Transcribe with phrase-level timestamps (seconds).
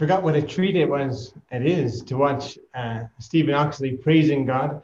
[0.00, 4.82] forgot what a treat it was, it is, to watch uh, Stephen Oxley praising God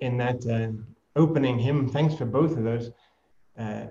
[0.00, 0.72] in that uh,
[1.14, 1.88] opening hymn.
[1.88, 2.90] Thanks for both of those.
[3.56, 3.84] Uh,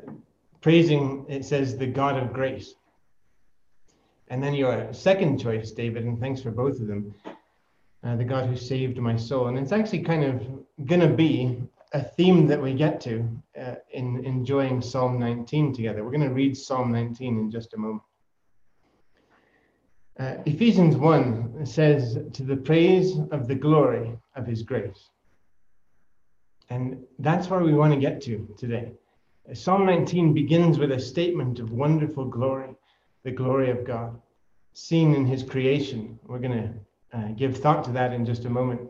[0.60, 2.76] praising, it says, the God of grace.
[4.28, 7.16] And then your second choice, David, and thanks for both of them,
[8.04, 9.48] uh, the God who saved my soul.
[9.48, 11.64] And it's actually kind of going to be
[11.94, 13.26] a theme that we get to
[13.58, 16.04] uh, in enjoying Psalm 19 together.
[16.04, 18.04] We're going to read Psalm 19 in just a moment.
[20.20, 25.12] Uh, Ephesians 1 says, To the praise of the glory of his grace.
[26.70, 28.92] And that's where we want to get to today.
[29.54, 32.76] Psalm 19 begins with a statement of wonderful glory,
[33.24, 34.20] the glory of God,
[34.74, 36.20] seen in his creation.
[36.28, 38.82] We're going to uh, give thought to that in just a moment.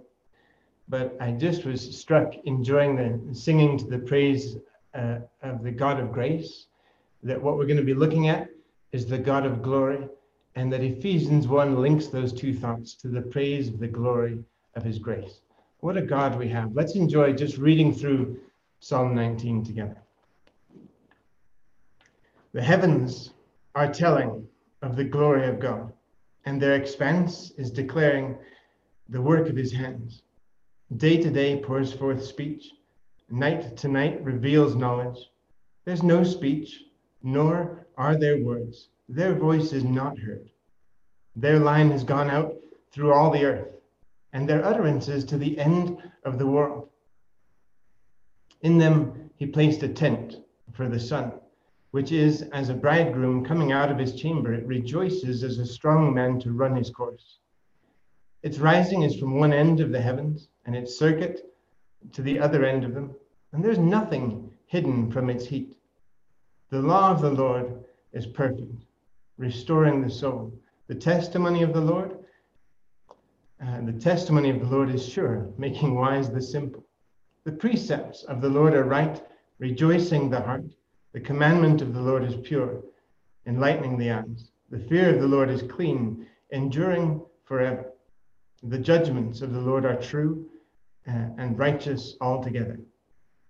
[0.87, 4.57] But I just was struck enjoying the singing to the praise
[4.95, 6.65] uh, of the God of grace,
[7.21, 8.49] that what we're going to be looking at
[8.91, 10.09] is the God of glory,
[10.55, 14.43] and that Ephesians 1 links those two thoughts to the praise of the glory
[14.75, 15.41] of his grace.
[15.81, 16.75] What a God we have.
[16.75, 18.39] Let's enjoy just reading through
[18.79, 19.97] Psalm 19 together.
[22.51, 23.31] The heavens
[23.75, 24.47] are telling
[24.81, 25.93] of the glory of God,
[26.45, 28.37] and their expanse is declaring
[29.09, 30.23] the work of his hands.
[30.97, 32.71] Day to day pours forth speech,
[33.29, 35.29] night to night reveals knowledge.
[35.85, 36.83] There's no speech,
[37.21, 38.89] nor are there words.
[39.09, 40.49] Their voice is not heard.
[41.35, 42.55] Their line has gone out
[42.91, 43.75] through all the earth,
[44.31, 46.89] and their utterances to the end of the world.
[48.61, 50.37] In them he placed a tent
[50.73, 51.33] for the sun
[51.91, 56.13] which is as a bridegroom coming out of his chamber, it rejoices as a strong
[56.13, 57.39] man to run his course.
[58.43, 61.51] Its rising is from one end of the heavens, and its circuit
[62.13, 63.15] to the other end of them,
[63.51, 65.75] and there's nothing hidden from its heat.
[66.69, 68.85] The law of the Lord is perfect,
[69.39, 70.53] restoring the soul.
[70.87, 72.17] The testimony of the Lord,
[73.65, 76.85] uh, the testimony of the Lord is sure, making wise the simple.
[77.45, 79.23] The precepts of the Lord are right,
[79.57, 80.65] rejoicing the heart.
[81.13, 82.83] The commandment of the Lord is pure,
[83.47, 84.51] enlightening the eyes.
[84.71, 87.93] The fear of the Lord is clean, enduring forever.
[88.61, 90.49] The judgments of the Lord are true
[91.07, 92.77] uh, and righteous altogether.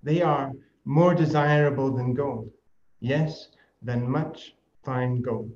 [0.03, 0.51] They are
[0.85, 2.51] more desirable than gold,
[2.99, 3.49] yes,
[3.81, 4.53] than much
[4.83, 5.51] fine gold.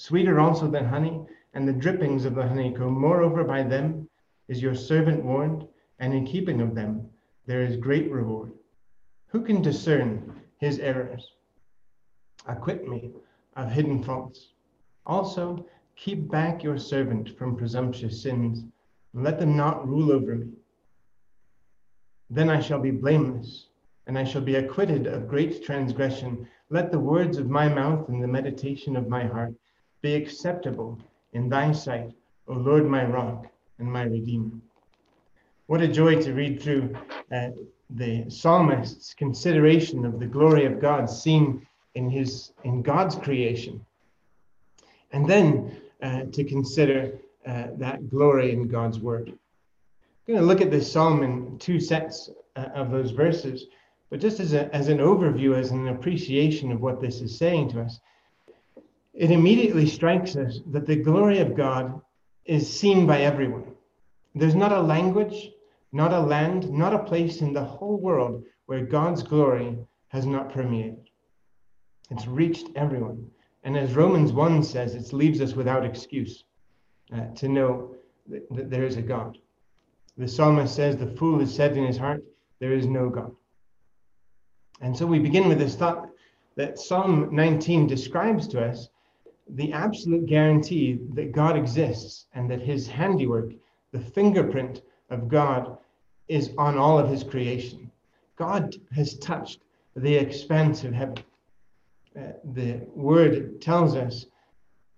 [0.00, 3.00] Sweeter also than honey and the drippings of the honeycomb.
[3.00, 4.08] Moreover, by them
[4.46, 5.66] is your servant warned,
[5.98, 7.10] and in keeping of them
[7.46, 8.52] there is great reward.
[9.26, 11.32] Who can discern his errors.
[12.46, 13.10] Acquit me
[13.56, 14.52] of hidden faults.
[15.04, 15.66] Also,
[15.96, 18.62] keep back your servant from presumptuous sins,
[19.14, 20.52] and let them not rule over me.
[22.30, 23.66] Then I shall be blameless,
[24.06, 26.46] and I shall be acquitted of great transgression.
[26.70, 29.54] Let the words of my mouth and the meditation of my heart
[30.00, 30.98] be acceptable
[31.32, 32.12] in thy sight,
[32.46, 33.46] O Lord, my rock
[33.78, 34.52] and my redeemer.
[35.66, 36.96] What a joy to read through
[37.32, 37.50] uh,
[37.90, 43.84] the psalmist's consideration of the glory of God seen in his in God's creation,
[45.12, 49.28] and then uh, to consider uh, that glory in God's word.
[49.28, 53.66] I'm going to look at this psalm in two sets uh, of those verses,
[54.10, 57.70] but just as, a, as an overview, as an appreciation of what this is saying
[57.70, 58.00] to us,
[59.18, 62.00] it immediately strikes us that the glory of God
[62.44, 63.74] is seen by everyone.
[64.36, 65.50] There's not a language,
[65.90, 69.76] not a land, not a place in the whole world where God's glory
[70.08, 71.10] has not permeated.
[72.10, 73.28] It's reached everyone.
[73.64, 76.44] And as Romans 1 says, it leaves us without excuse
[77.12, 77.96] uh, to know
[78.28, 79.36] that, that there is a God.
[80.16, 82.22] The psalmist says, The fool has said in his heart,
[82.60, 83.34] There is no God.
[84.80, 86.08] And so we begin with this thought
[86.54, 88.88] that Psalm 19 describes to us
[89.54, 93.52] the absolute guarantee that God exists and that his handiwork,
[93.92, 95.78] the fingerprint of God
[96.28, 97.90] is on all of his creation.
[98.36, 99.60] God has touched
[99.96, 101.16] the expanse of heaven.
[102.16, 104.26] Uh, the word tells us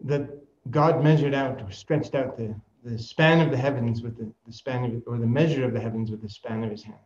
[0.05, 0.29] that
[0.71, 2.55] God measured out or stretched out the,
[2.85, 5.81] the span of the heavens with the, the span of, or the measure of the
[5.81, 6.99] heavens with the span of his hand.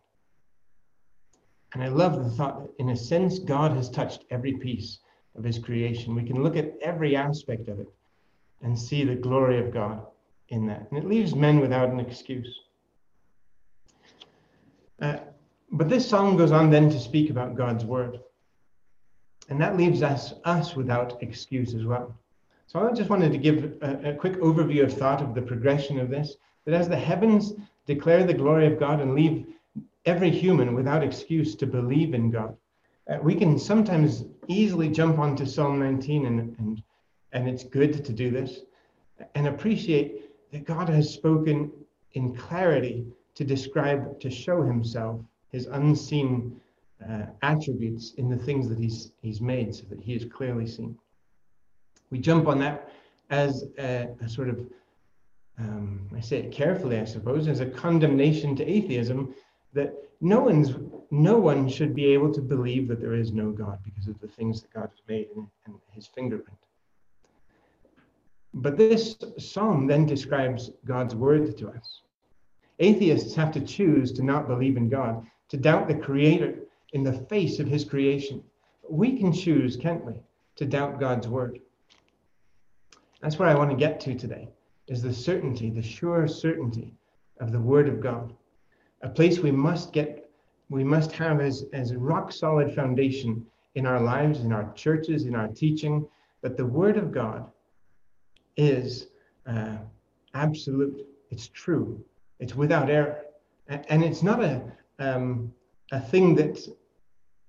[1.72, 5.00] And I love the thought that, in a sense, God has touched every piece
[5.36, 6.14] of his creation.
[6.14, 7.88] We can look at every aspect of it
[8.62, 10.06] and see the glory of God
[10.48, 10.86] in that.
[10.90, 12.60] And it leaves men without an excuse.
[15.00, 15.16] Uh,
[15.72, 18.20] but this song goes on then to speak about God's word.
[19.48, 22.16] And that leaves us, us without excuse as well.
[22.66, 25.98] So I just wanted to give a, a quick overview of thought of the progression
[25.98, 26.36] of this.
[26.64, 27.52] That as the heavens
[27.86, 29.46] declare the glory of God and leave
[30.06, 32.56] every human without excuse to believe in God,
[33.08, 36.82] uh, we can sometimes easily jump onto Psalm 19, and, and,
[37.32, 38.60] and it's good to do this.
[39.34, 41.70] and appreciate that God has spoken
[42.12, 45.20] in clarity to describe, to show himself,
[45.50, 46.60] his unseen
[47.08, 50.96] uh, attributes in the things that he's, he's made so that he is clearly seen.
[52.10, 52.90] We jump on that
[53.30, 54.60] as a, a sort of,
[55.58, 59.34] um, I say it carefully, I suppose, as a condemnation to atheism
[59.72, 60.74] that no one's
[61.14, 64.28] no one should be able to believe that there is no God because of the
[64.28, 65.46] things that God has made and,
[65.92, 66.58] his fingerprint.
[68.52, 72.02] But this psalm then describes God's word to us.
[72.80, 76.58] Atheists have to choose to not believe in God, to doubt the Creator
[76.92, 78.42] in the face of His creation.
[78.88, 80.14] We can choose, can't we,
[80.56, 81.60] to doubt God's word.
[83.20, 84.48] That's where I want to get to today,
[84.88, 86.92] is the certainty, the sure certainty
[87.38, 88.32] of the word of God.
[89.02, 90.23] A place we must get,
[90.70, 93.44] we must have as, as a rock solid foundation
[93.74, 96.06] in our lives, in our churches, in our teaching,
[96.42, 97.50] that the word of God
[98.56, 99.08] is
[99.46, 99.76] uh,
[100.34, 101.06] absolute.
[101.30, 102.04] It's true.
[102.40, 103.22] It's without error.
[103.68, 104.62] And, it's not a,
[104.98, 105.52] um,
[105.90, 106.60] a thing that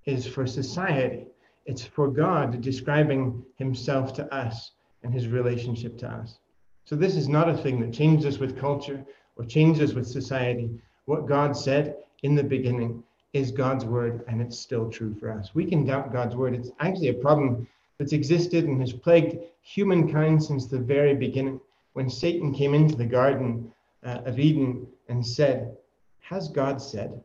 [0.06, 1.26] is for society.
[1.66, 4.72] It's for God describing himself to us
[5.02, 6.38] and his relationship to us.
[6.84, 9.04] So this is not a thing that changes with culture
[9.36, 10.70] or changes with society.
[11.04, 13.02] What God said in the beginning
[13.32, 15.54] is God's word, and it's still true for us.
[15.54, 16.54] We can doubt God's word.
[16.54, 17.66] It's actually a problem
[17.98, 21.60] that's existed and has plagued humankind since the very beginning.
[21.92, 23.72] When Satan came into the Garden
[24.04, 25.76] uh, of Eden and said,
[26.20, 27.22] Has God said?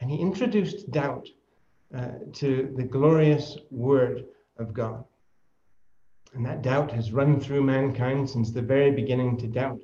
[0.00, 1.28] And he introduced doubt
[1.94, 4.24] uh, to the glorious word
[4.58, 5.04] of God.
[6.34, 9.80] And that doubt has run through mankind since the very beginning to doubt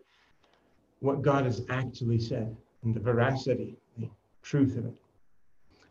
[1.01, 4.09] what God has actually said and the veracity, the
[4.43, 4.95] truth of it.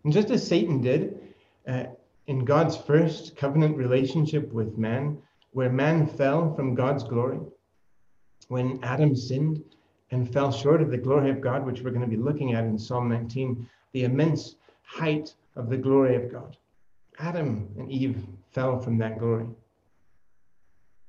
[0.06, 1.20] And just as Satan did,
[1.68, 1.86] uh,
[2.28, 5.18] in God's first covenant relationship with man,
[5.52, 7.40] where man fell from God's glory,
[8.48, 9.64] when Adam sinned
[10.12, 12.66] and fell short of the glory of God, which we're going to be looking at
[12.66, 16.56] in Psalm 19, the immense height of the glory of God.
[17.18, 19.48] Adam and Eve fell from that glory.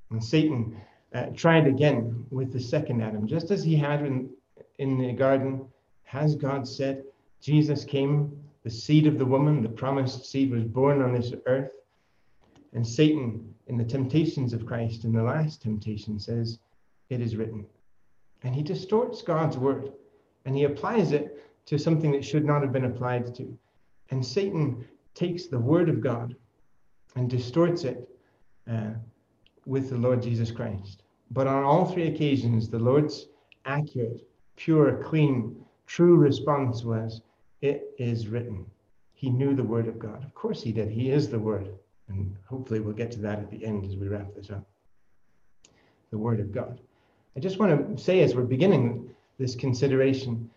[0.08, 0.80] And Satan
[1.12, 4.30] uh, tried again with the second Adam, just as he had in,
[4.78, 5.66] in the garden.
[6.04, 7.04] Has God said?
[7.42, 11.70] Jesus came the seed of the woman, the promised seed, was born on this earth.
[12.72, 16.58] And Satan, in the temptations of Christ, in the last temptation, says,
[17.08, 17.64] It is written.
[18.42, 19.92] And he distorts God's word
[20.46, 23.56] and he applies it to something that should not have been applied to.
[24.10, 24.84] And Satan
[25.14, 26.34] takes the word of God
[27.14, 28.08] and distorts it
[28.68, 28.94] uh,
[29.64, 31.04] with the Lord Jesus Christ.
[31.30, 33.28] But on all three occasions, the Lord's
[33.64, 34.26] accurate,
[34.56, 35.54] pure, clean,
[35.86, 37.22] true response was,
[37.62, 38.66] it is written.
[39.14, 40.24] He knew the word of God.
[40.24, 40.90] Of course he did.
[40.90, 41.70] He is the word.
[42.08, 44.66] And hopefully we'll get to that at the end as we wrap this up.
[46.10, 46.80] The word of God.
[47.36, 50.50] I just want to say as we're beginning this consideration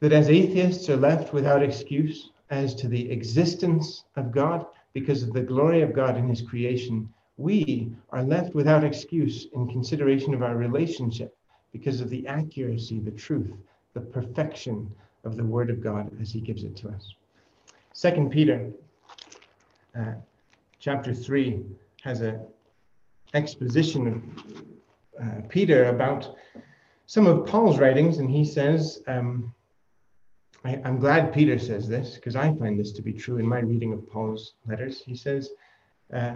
[0.00, 5.32] that as atheists are left without excuse as to the existence of God because of
[5.32, 10.42] the glory of God in his creation, we are left without excuse in consideration of
[10.42, 11.36] our relationship
[11.72, 13.52] because of the accuracy, the truth,
[13.94, 14.90] the perfection
[15.26, 17.14] of the Word of God as He gives it to us.
[17.92, 18.70] Second Peter,
[19.98, 20.14] uh,
[20.78, 21.62] chapter three,
[22.02, 22.40] has an
[23.34, 26.36] exposition of uh, Peter about
[27.06, 29.54] some of Paul's writings, and he says, um,
[30.64, 33.60] I, am glad Peter says this because I find this to be true in my
[33.60, 35.02] reading of Paul's letters.
[35.06, 35.50] He says,
[36.12, 36.34] uh,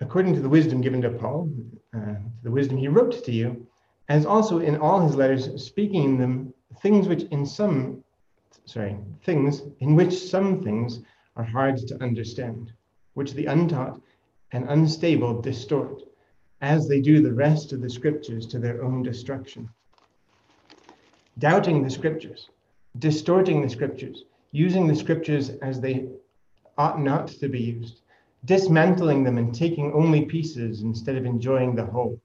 [0.00, 1.48] according to the wisdom given to Paul,
[1.96, 3.66] uh, the wisdom he wrote to you,
[4.08, 8.04] as also in all his letters, speaking in them things which in some,
[8.64, 11.00] sorry, things in which some things
[11.36, 12.72] are hard to understand,
[13.14, 14.00] which the untaught
[14.52, 16.02] and unstable distort,
[16.60, 19.68] as they do the rest of the scriptures to their own destruction.
[21.38, 22.50] Doubting the scriptures,
[22.98, 26.08] distorting the scriptures, using the scriptures as they
[26.76, 28.02] ought not to be used,
[28.44, 32.20] dismantling them and taking only pieces instead of enjoying the whole,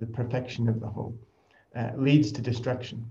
[0.00, 1.14] the perfection of the whole,
[1.74, 3.04] uh, leads to destruction.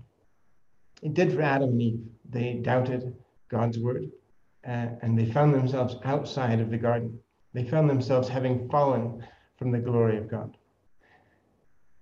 [1.02, 2.00] It did for Adam and Eve.
[2.28, 3.14] They doubted
[3.48, 4.10] God's word
[4.66, 7.18] uh, and they found themselves outside of the garden.
[7.54, 9.24] They found themselves having fallen
[9.58, 10.56] from the glory of God.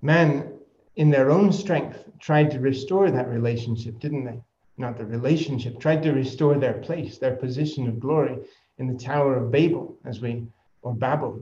[0.01, 0.59] Man,
[0.97, 4.41] in their own strength, tried to restore that relationship, didn't they?
[4.77, 8.39] Not the relationship, tried to restore their place, their position of glory
[8.79, 10.47] in the Tower of Babel, as we,
[10.83, 11.41] or Babel.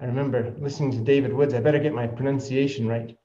[0.00, 1.52] I remember listening to David Woods.
[1.52, 3.16] I better get my pronunciation right.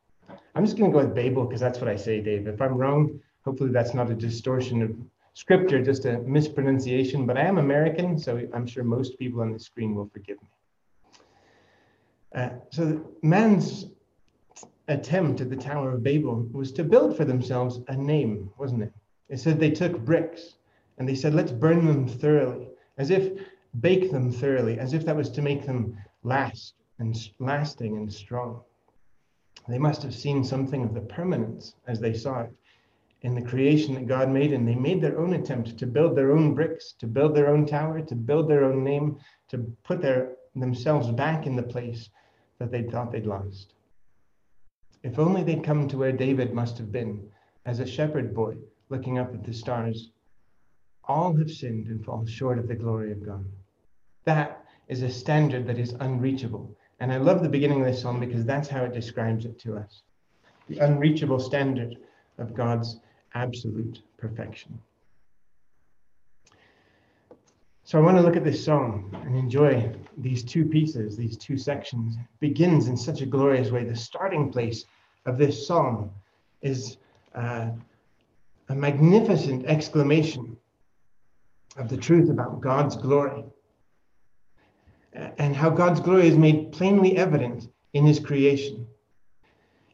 [0.56, 2.48] I'm just going to go with Babel because that's what I say, Dave.
[2.48, 4.96] If I'm wrong, Hopefully that's not a distortion of
[5.34, 9.58] scripture, just a mispronunciation, but I am American, so I'm sure most people on the
[9.58, 10.48] screen will forgive me.
[12.36, 13.88] Uh, so man's
[14.88, 18.94] attempt at the Tower of Babel was to build for themselves a name, wasn't it?
[19.30, 20.58] It said they took bricks
[21.00, 22.68] and they said, let's burn them thoroughly,
[23.00, 23.32] as if
[23.80, 28.62] bake them thoroughly, as if that was to make them last and lasting and strong.
[29.68, 32.54] They must have seen something of the permanence as they saw it
[33.22, 36.32] in the creation that God made, and they made their own attempt to build their
[36.32, 39.18] own bricks, to build their own tower, to build their own name,
[39.50, 42.10] to put their themselves back in the place
[42.58, 43.74] that they thought they'd lost.
[45.04, 47.30] If only they'd come to where David must have been
[47.66, 48.56] as a shepherd boy
[48.90, 50.12] looking up at the stars.
[51.06, 53.46] All have sinned and fall short of the glory of God.
[54.26, 56.76] That is a standard that is unreachable.
[57.00, 59.78] And I love the beginning of this song because that's how it describes it to
[59.78, 60.04] us
[60.70, 61.98] the unreachable standard
[62.38, 63.00] of God's
[63.34, 64.80] absolute perfection.
[67.84, 71.58] So I want to look at this song and enjoy these two pieces, these two
[71.58, 72.18] sections.
[72.18, 73.84] It begins in such a glorious way.
[73.84, 74.86] The starting place
[75.26, 76.14] of this song
[76.62, 76.98] is
[77.34, 77.70] uh,
[78.70, 80.56] a magnificent exclamation
[81.78, 83.44] of the truth about God's glory
[85.14, 88.86] and how God's glory is made plainly evident in his creation.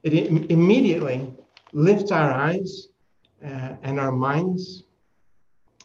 [0.04, 1.34] It Im- immediately
[1.72, 2.90] lifts our eyes
[3.44, 4.84] Uh, and our minds,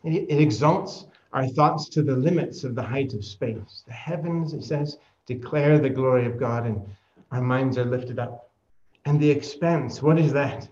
[0.05, 3.85] it, it exalts our thoughts to the limits of the height of space.
[3.87, 6.81] The heavens, it says, declare the glory of God, and
[7.31, 8.51] our minds are lifted up.
[9.05, 10.69] And the expanse, what is that?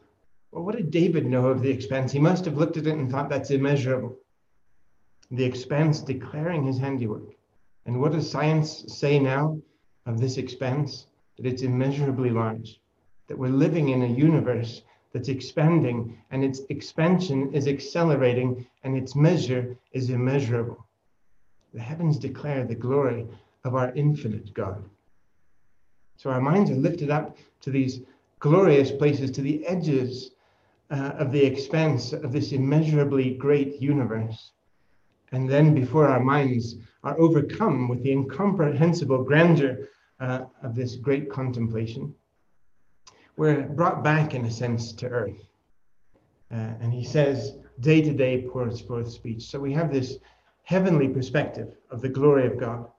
[0.50, 2.10] Well, what did David know of the expanse?
[2.10, 4.16] He must have looked at it and thought that's immeasurable.
[5.30, 7.34] The expanse declaring his handiwork.
[7.86, 9.60] And what does science say now
[10.06, 11.06] of this expanse?
[11.36, 12.80] That it's immeasurably large,
[13.28, 19.14] that we're living in a universe that's expanding and its expansion is accelerating and its
[19.14, 20.86] measure is immeasurable.
[21.74, 23.26] The heavens declare the glory
[23.64, 24.84] of our infinite God.
[26.16, 28.00] So our minds are lifted up to these
[28.40, 30.32] glorious places, to the edges
[30.90, 34.52] uh, of the expanse of this immeasurably great universe.
[35.32, 39.88] And then before our minds are overcome with the incomprehensible grandeur
[40.20, 42.14] uh, of this great contemplation,
[43.38, 45.46] we're brought back, in a sense, to earth.
[46.50, 49.44] Uh, and he says, day to day pours forth speech.
[49.44, 50.18] So we have this
[50.64, 52.90] heavenly perspective of the glory of God.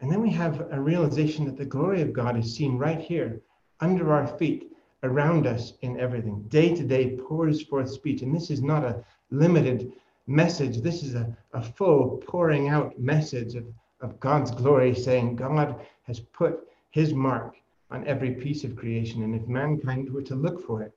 [0.00, 3.40] And then we have a realization that the glory of God is seen right here,
[3.80, 4.70] under our feet,
[5.02, 6.42] around us in everything.
[6.42, 8.22] Day to day pours forth speech.
[8.22, 9.92] And this is not a limited
[10.28, 13.64] message, this is a, a full pouring out message of,
[14.00, 17.56] of God's glory, saying God has put his mark
[17.90, 19.22] on every piece of creation.
[19.22, 20.92] And if mankind were to look for it,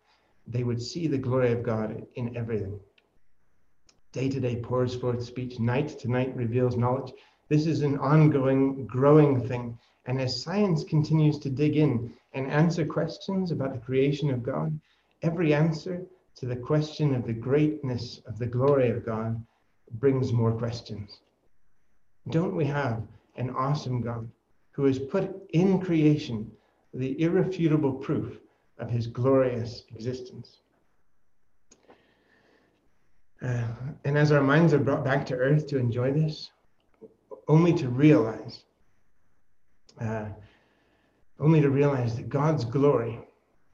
[0.48, 2.80] they would see the glory of God in everything.
[4.12, 7.14] Day to day pours forth speech, night to night reveals knowledge.
[7.50, 9.78] This is an ongoing, growing thing.
[10.06, 14.80] And as science continues to dig in and answer questions about the creation of God,
[15.22, 19.44] every answer to the question of the greatness of the glory of God
[19.94, 21.20] brings more questions.
[22.30, 23.04] Don't we have
[23.36, 24.30] an awesome God
[24.72, 26.52] who has put in creation
[26.94, 28.40] the irrefutable proof
[28.78, 30.60] of his glorious existence.
[33.42, 33.64] Uh,
[34.06, 36.52] and as our minds are brought back to earth to enjoy this,
[37.48, 38.64] only to realize,
[40.00, 40.26] uh,
[41.40, 43.20] only to realize that God's glory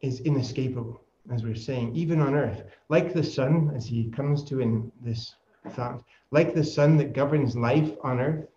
[0.01, 2.63] is inescapable, as we're saying, even on earth.
[2.87, 5.35] Like the sun, as he comes to in this
[5.71, 8.47] thought, like the sun that governs life on earth,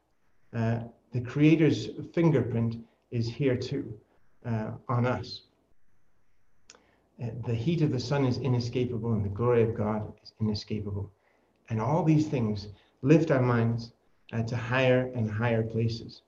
[0.55, 0.81] uh,
[1.13, 2.77] the Creator's fingerprint
[3.11, 3.93] is here too
[4.47, 5.43] uh, on us.
[7.23, 11.11] Uh, the heat of the sun is inescapable, and the glory of God is inescapable.
[11.69, 12.69] And all these things
[13.03, 13.93] lift our minds
[14.33, 16.23] uh, to higher and higher places.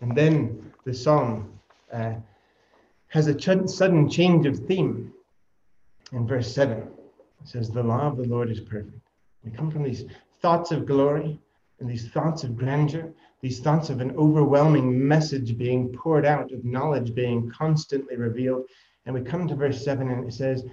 [0.00, 1.58] And then the song
[1.92, 2.14] uh,
[3.08, 5.12] has a ch- sudden change of theme.
[6.12, 6.88] In verse 7, it
[7.44, 9.00] says, The law of the Lord is perfect.
[9.44, 10.04] We come from these
[10.40, 11.40] thoughts of glory
[11.78, 16.64] and these thoughts of grandeur these thoughts of an overwhelming message being poured out, of
[16.64, 18.64] knowledge being constantly revealed.
[19.04, 20.64] And we come to verse 7 and it says,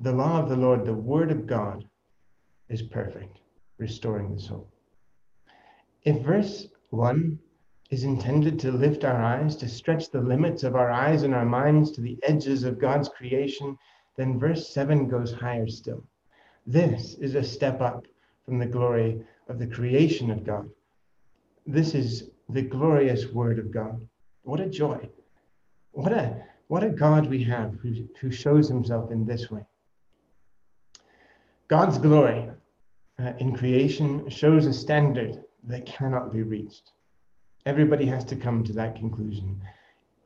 [0.00, 1.84] The law of the Lord, the word of God,
[2.68, 3.38] is perfect,
[3.78, 4.70] restoring the soul.
[6.04, 7.38] If verse 1
[7.90, 11.44] is intended to lift our eyes, to stretch the limits of our eyes and our
[11.46, 13.76] minds to the edges of God's creation,
[14.16, 16.04] then verse 7 goes higher still.
[16.66, 18.06] This is a step up
[18.44, 20.68] from the glory of the creation of God
[21.66, 24.00] this is the glorious word of God.
[24.42, 25.08] What a joy.
[25.92, 29.64] What a what a God we have who, who shows himself in this way.
[31.68, 32.48] God's glory
[33.18, 36.92] uh, in creation shows a standard that cannot be reached.
[37.66, 39.60] Everybody has to come to that conclusion.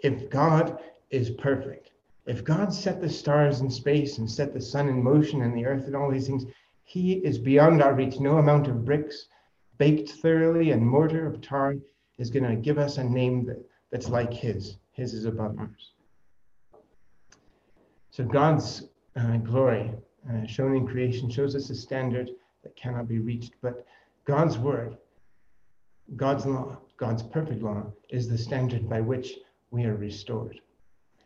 [0.01, 0.79] If God
[1.11, 1.91] is perfect,
[2.27, 5.67] If God set the stars in space and set the sun in motion and the
[5.67, 6.47] earth and all these things,
[6.85, 8.21] He is beyond our reach.
[8.21, 9.27] No amount of bricks
[9.79, 11.77] baked thoroughly and mortar of tar
[12.19, 14.77] is going to give us a name that, that's like His.
[14.93, 15.93] His is above ours.
[18.11, 19.93] So God's uh, glory
[20.31, 22.31] uh, shown in creation shows us a standard
[22.63, 23.55] that cannot be reached.
[23.61, 23.85] But
[24.25, 24.97] God's word,
[26.17, 29.39] God's law, God's perfect law is the standard by which
[29.71, 30.61] we are restored.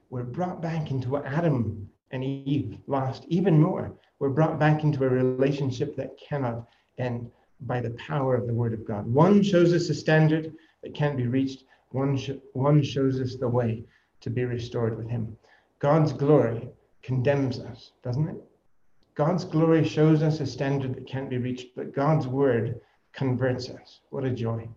[0.08, 3.92] We're brought back into what Adam and Eve lost, even more.
[4.18, 8.72] We're brought back into a relationship that cannot end by the power of the Word
[8.72, 9.06] of God.
[9.06, 13.48] One shows us a standard that can't be reached, one, sh- one shows us the
[13.48, 13.84] way
[14.20, 15.36] to be restored with Him.
[15.78, 16.68] God's glory
[17.02, 18.36] condemns us, doesn't it?
[19.14, 22.80] God's glory shows us a standard that can't be reached, but God's Word
[23.12, 24.00] converts us.
[24.10, 24.68] What a joy.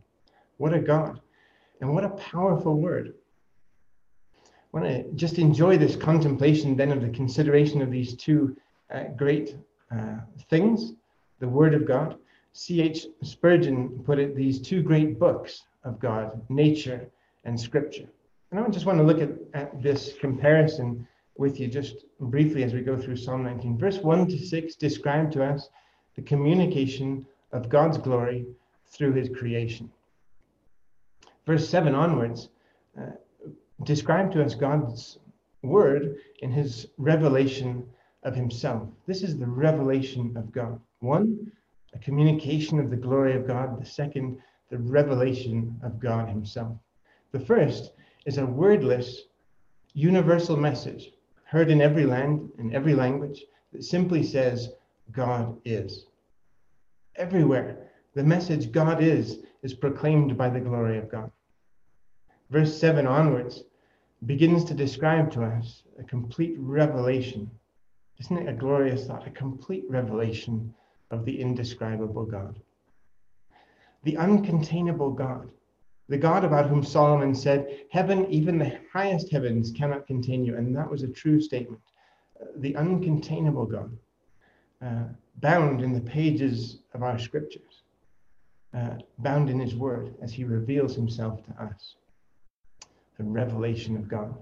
[0.57, 1.19] What a God.
[1.79, 3.13] And what a powerful word.
[4.45, 8.55] I want to just enjoy this contemplation then of the consideration of these two
[9.17, 9.55] great
[9.91, 10.17] uh,
[10.49, 10.93] things
[11.39, 12.17] the Word of God.
[12.53, 13.07] C.H.
[13.23, 17.09] Spurgeon put it these two great books of God, nature
[17.43, 18.07] and Scripture.
[18.51, 21.07] And I just want to look at, at this comparison
[21.37, 23.77] with you just briefly as we go through Psalm 19.
[23.77, 25.69] Verse 1 to 6 describe to us
[26.15, 28.45] the communication of God's glory
[28.87, 29.89] through his creation.
[31.45, 32.49] Verse 7 onwards
[32.99, 33.11] uh,
[33.83, 35.17] describe to us God's
[35.63, 37.87] word in his revelation
[38.23, 38.87] of himself.
[39.07, 40.79] This is the revelation of God.
[40.99, 41.51] One,
[41.93, 43.81] a communication of the glory of God.
[43.81, 46.77] The second, the revelation of God himself.
[47.31, 47.91] The first
[48.25, 49.23] is a wordless,
[49.93, 51.11] universal message
[51.51, 54.69] heard in every land, in every language, that simply says,
[55.11, 56.05] God is.
[57.17, 61.29] Everywhere, the message God is is proclaimed by the glory of God.
[62.49, 63.65] Verse 7 onwards
[64.25, 67.51] begins to describe to us a complete revelation.
[68.21, 69.27] Isn't it a glorious thought?
[69.27, 70.73] A complete revelation
[71.09, 72.61] of the indescribable God.
[74.03, 75.51] The uncontainable God
[76.11, 80.57] the God about whom Solomon said, Heaven, even the highest heavens, cannot contain you.
[80.57, 81.81] And that was a true statement.
[82.57, 83.97] The uncontainable God,
[84.85, 85.03] uh,
[85.37, 87.83] bound in the pages of our scriptures,
[88.73, 91.95] uh, bound in his word as he reveals himself to us.
[93.17, 94.35] The revelation of God.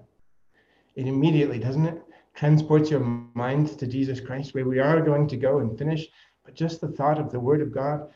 [0.96, 2.02] It immediately, doesn't it,
[2.40, 3.02] transports your
[3.34, 6.08] mind to Jesus Christ, where we are going to go and finish.
[6.46, 8.10] But just the thought of the word of God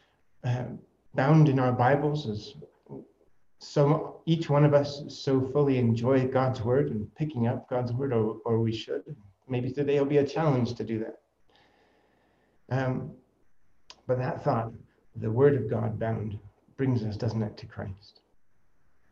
[0.46, 0.68] uh,
[1.14, 2.54] bound in our Bibles as
[3.60, 8.14] so each one of us so fully enjoy God's word and picking up God's word,
[8.14, 9.04] or, or we should.
[9.50, 11.20] Maybe today will be a challenge to do that.
[12.70, 13.12] Um,
[14.08, 14.72] but that thought,
[15.18, 16.40] the word of God bound,
[16.78, 18.22] brings us, doesn't it, to Christ,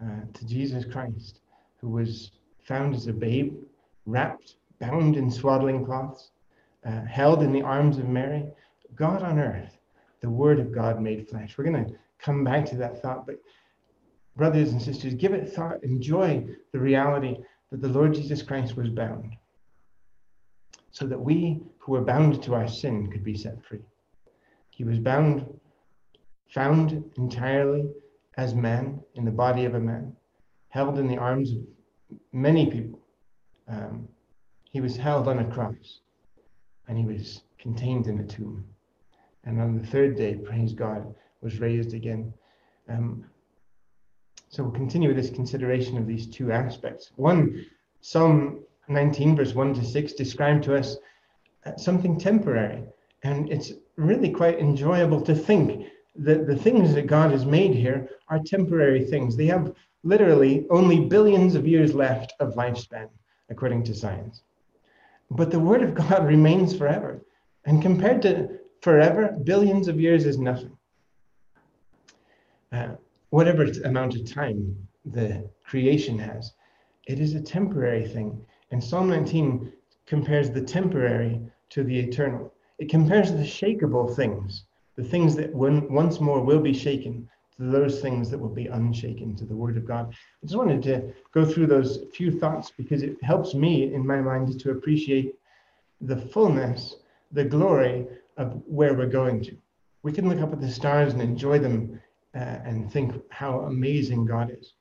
[0.02, 1.41] uh, to Jesus Christ,
[1.82, 2.32] who was
[2.63, 3.56] found as a babe,
[4.06, 6.32] wrapped, bound in swaddling cloths,
[6.86, 8.44] uh, held in the arms of Mary.
[8.96, 9.78] God on earth,
[10.20, 11.58] the word of God made flesh.
[11.58, 13.39] We're going to come back to that thought, but
[14.36, 17.38] brothers and sisters, give it thought, enjoy the reality
[17.72, 19.36] that the Lord Jesus Christ was bound
[20.91, 23.80] so that we who were bound to our sin could be set free.
[24.70, 25.46] He was bound,
[26.50, 27.89] found entirely
[28.38, 30.13] as man in the body of a man,
[30.70, 31.60] held in the arms of
[32.34, 33.00] many people.
[33.67, 34.08] Um,
[34.72, 36.00] he was held on a cross
[36.88, 38.66] and he was contained in a tomb.
[39.44, 42.34] And on the third day, praise God, was raised again.
[42.90, 43.26] Um,
[44.50, 47.12] so we'll continue with this consideration of these two aspects.
[47.16, 47.66] One,
[48.02, 50.98] Psalm 19, verse 1 to 6, describe to us
[51.66, 52.84] uh, something temporary.
[53.24, 58.10] And it's really quite enjoyable to think that the things that God has made here
[58.30, 59.36] are temporary things.
[59.36, 63.10] They have literally only billions of years left of lifespan,
[63.50, 64.42] according to science.
[65.32, 67.22] But the Word of God remains forever.
[67.65, 70.78] And compared to forever, billions of years is nothing.
[72.72, 72.96] Uh,
[73.30, 76.54] whatever amount of time the creation has,
[77.08, 78.46] it is a temporary thing.
[78.72, 79.72] And Psalm 19
[80.06, 82.54] compares the temporary to the eternal.
[82.78, 84.65] It compares the shakable things,
[84.98, 87.30] the things that when, once more will be shaken,
[87.62, 90.12] those things that will be unshaken, to the Word of God.
[90.12, 94.19] I just wanted to go through those few thoughts because it helps me in my
[94.19, 95.36] mind to appreciate
[96.02, 96.95] the fullness,
[97.32, 99.56] the glory of where we're going to.
[100.02, 102.02] We can look up at the stars and enjoy them
[102.34, 104.74] uh, and think how amazing God is.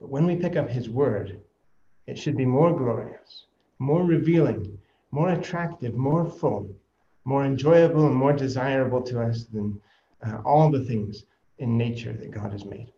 [0.00, 1.40] But when we pick up His Word,
[2.06, 3.46] it should be more glorious,
[3.80, 4.78] more revealing,
[5.10, 6.70] more attractive, more full,
[7.24, 9.80] more enjoyable, and more desirable to us than
[10.24, 11.24] uh, all the things
[11.58, 12.92] in nature that God has made.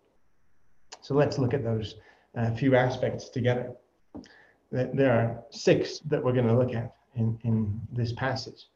[1.01, 1.97] So let's look at those
[2.37, 3.73] uh, few aspects together.
[4.71, 8.67] There are six that we're going to look at in, in this passage.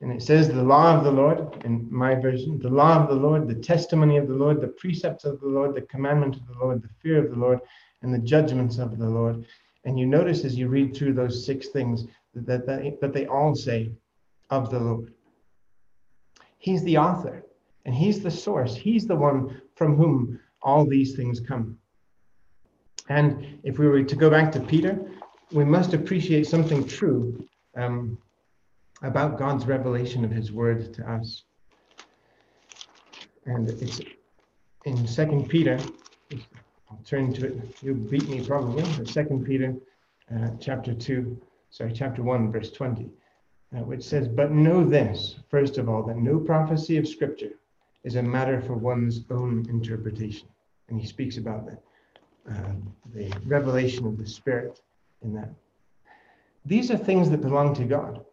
[0.00, 3.16] And it says, the law of the Lord, in my version, the law of the
[3.16, 6.58] Lord, the testimony of the Lord, the precepts of the Lord, the commandment of the
[6.60, 7.60] Lord, the fear of the Lord,
[8.02, 9.44] and the judgments of the Lord.
[9.84, 13.56] And you notice as you read through those six things that, that, that they all
[13.56, 13.90] say
[14.50, 15.12] of the Lord.
[16.58, 17.44] He's the author
[17.88, 18.76] and he's the source.
[18.76, 21.78] He's the one from whom all these things come.
[23.08, 25.10] And if we were to go back to Peter,
[25.52, 27.48] we must appreciate something true
[27.78, 28.18] um,
[29.00, 31.44] about God's revelation of his word to us.
[33.46, 34.02] And it's
[34.84, 35.78] in Second Peter,
[36.90, 37.78] I'll turn to it.
[37.80, 38.84] You'll beat me probably.
[39.06, 39.74] Second Peter
[40.30, 43.08] uh, chapter 2, sorry, chapter 1, verse 20,
[43.74, 47.52] uh, which says, But know this, first of all, that no prophecy of Scripture
[48.04, 50.48] is a matter for one's own interpretation.
[50.88, 51.78] And he speaks about the,
[52.52, 52.72] uh,
[53.14, 54.80] the revelation of the Spirit
[55.22, 55.50] in that.
[56.64, 58.24] These are things that belong to God.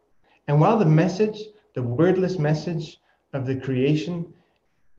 [0.47, 1.39] And while the message,
[1.73, 2.99] the wordless message
[3.33, 4.33] of the creation,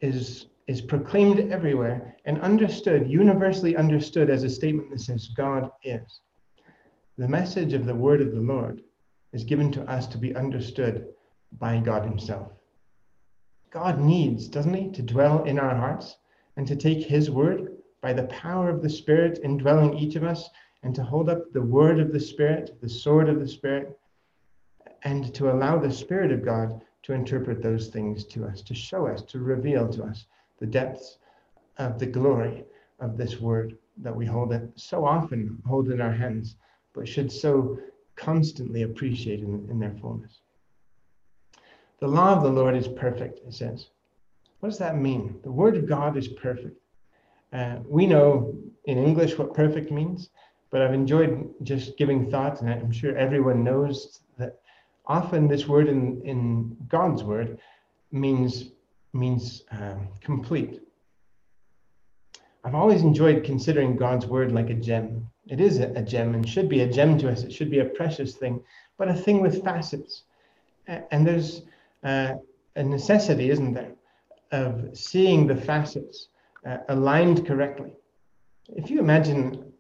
[0.01, 6.21] is, is proclaimed everywhere and understood, universally understood as a statement that says, God is,
[7.19, 8.83] the message of the word of the Lord
[9.33, 11.07] is given to us to be understood
[11.59, 12.53] by God Himself.
[13.77, 16.17] God needs, doesn't He, to dwell in our hearts
[16.57, 20.49] and to take His word by the power of the Spirit indwelling each of us
[20.83, 24.01] and to hold up the word of the Spirit, the sword of the Spirit,
[25.03, 29.09] and to allow the Spirit of God to interpret those things to us, to show
[29.09, 30.25] us, to reveal to us
[30.59, 31.19] the depths
[31.77, 32.65] of the glory
[33.01, 36.57] of this word that we hold it so often hold in our hands,
[36.95, 37.79] but should so
[38.15, 40.41] constantly appreciate in, in their fullness.
[41.99, 43.89] The law of the Lord is perfect, it says.
[44.61, 45.41] What does that mean?
[45.43, 46.81] The word of God is perfect.
[47.53, 48.55] Uh, we know
[48.85, 50.31] in English what perfect means,
[50.71, 54.61] but I've enjoyed just giving thought, and I'm sure everyone knows that
[55.07, 57.59] often this word in, in God's word
[58.13, 58.73] means
[59.13, 60.83] means um, complete.
[62.65, 65.27] I've always enjoyed considering God's word like a gem.
[65.47, 67.43] It is a, a gem and should be a gem to us.
[67.43, 68.63] It should be a precious thing,
[68.99, 70.25] but a thing with facets.
[70.87, 71.63] And there's
[72.07, 72.35] uh,
[72.77, 73.93] a necessity, isn't there,
[74.53, 76.29] of seeing the facets
[76.67, 77.93] uh, aligned correctly.
[78.69, 79.73] If you imagine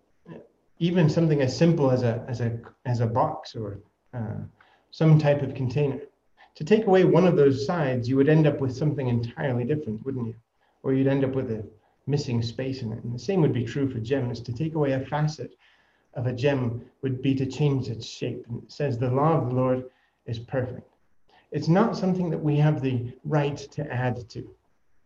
[0.79, 3.81] even something as simple as a as a as a box or
[4.13, 4.41] uh,
[4.91, 6.01] some type of container.
[6.57, 10.05] To take away one of those sides, you would end up with something entirely different,
[10.05, 10.37] wouldn't you?
[10.83, 11.63] Or you'd end up with a
[12.07, 13.05] missing space in it.
[13.05, 14.41] And the same would be true for gems.
[14.41, 15.55] To take away a facet
[16.15, 18.47] of a gem would be to change its shape.
[18.49, 19.85] And it says the law of the Lord
[20.25, 20.96] is perfect.
[21.53, 24.49] It's not something that we have the right to add to,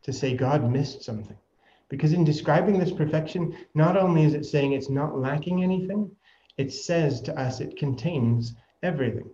[0.02, 1.36] to say God missed something.
[1.88, 6.10] Because in describing this perfection, not only is it saying it's not lacking anything,
[6.56, 9.28] it says to us it contains everything.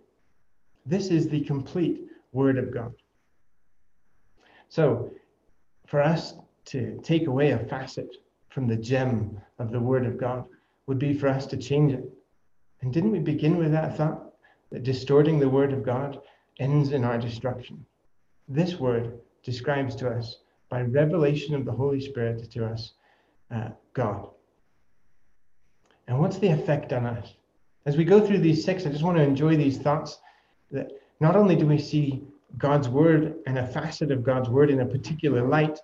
[0.85, 2.93] This is the complete Word of God.
[4.69, 5.11] So,
[5.85, 8.09] for us to take away a facet
[8.49, 10.45] from the gem of the Word of God
[10.87, 12.03] would be for us to change it.
[12.81, 14.33] And didn't we begin with that thought
[14.71, 16.19] that distorting the Word of God
[16.59, 17.85] ends in our destruction?
[18.47, 20.37] This Word describes to us,
[20.69, 22.93] by revelation of the Holy Spirit to us,
[23.51, 24.29] uh, God.
[26.07, 27.33] And what's the effect on us?
[27.85, 30.19] As we go through these six, I just want to enjoy these thoughts
[30.71, 32.23] that not only do we see
[32.57, 35.79] God's word and a facet of God's word in a particular light,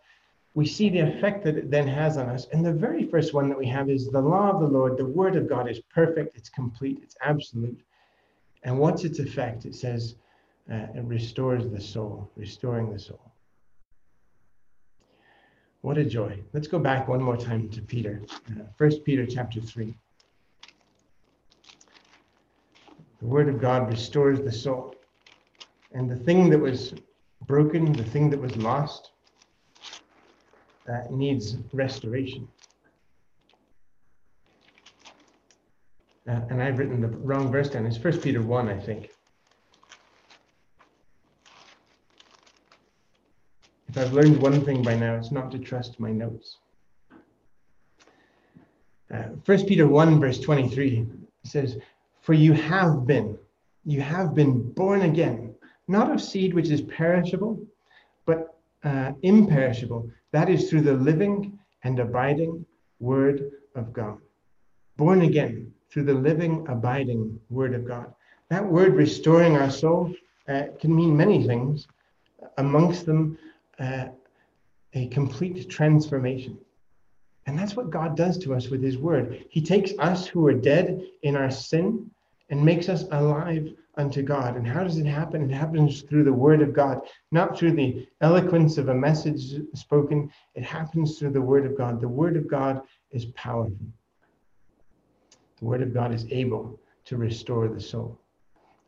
[0.53, 2.47] we see the effect that it then has on us.
[2.51, 4.97] And the very first one that we have is the law of the Lord.
[4.97, 7.81] The word of God is perfect, it's complete, it's absolute.
[8.63, 9.65] And what's its effect?
[9.65, 10.15] It says
[10.71, 13.33] uh, it restores the soul, restoring the soul.
[15.81, 16.39] What a joy.
[16.53, 18.21] Let's go back one more time to Peter.
[18.47, 19.93] Uh, First uh, Peter chapter 3.
[23.19, 24.95] The Word of God restores the soul.
[25.91, 26.93] And the thing that was
[27.47, 29.11] broken, the thing that was lost,
[30.89, 32.47] uh, needs restoration.
[36.27, 37.85] Uh, and I've written the wrong verse down.
[37.85, 39.12] It's First Peter 1, I think.
[43.95, 46.57] If I've learned one thing by now, it's not to trust my notes.
[49.13, 51.05] Uh, First Peter 1, verse 23
[51.43, 51.77] says,
[52.21, 53.37] for you have been,
[53.85, 55.53] you have been born again,
[55.87, 57.63] not of seed which is perishable,
[58.25, 60.09] but uh, imperishable.
[60.31, 62.65] That is through the living and abiding
[62.99, 64.17] word of God.
[64.97, 68.11] Born again through the living, abiding word of God.
[68.49, 70.15] That word restoring our soul
[70.47, 71.87] uh, can mean many things,
[72.57, 73.37] amongst them,
[73.79, 74.05] uh,
[74.93, 76.57] a complete transformation.
[77.45, 79.45] And that's what God does to us with his word.
[79.49, 82.09] He takes us who are dead in our sin
[82.49, 84.55] and makes us alive unto God.
[84.55, 85.49] And how does it happen?
[85.49, 90.31] It happens through the word of God, not through the eloquence of a message spoken.
[90.55, 92.01] It happens through the word of God.
[92.01, 92.81] The word of God
[93.11, 93.77] is powerful.
[95.59, 98.19] The word of God is able to restore the soul.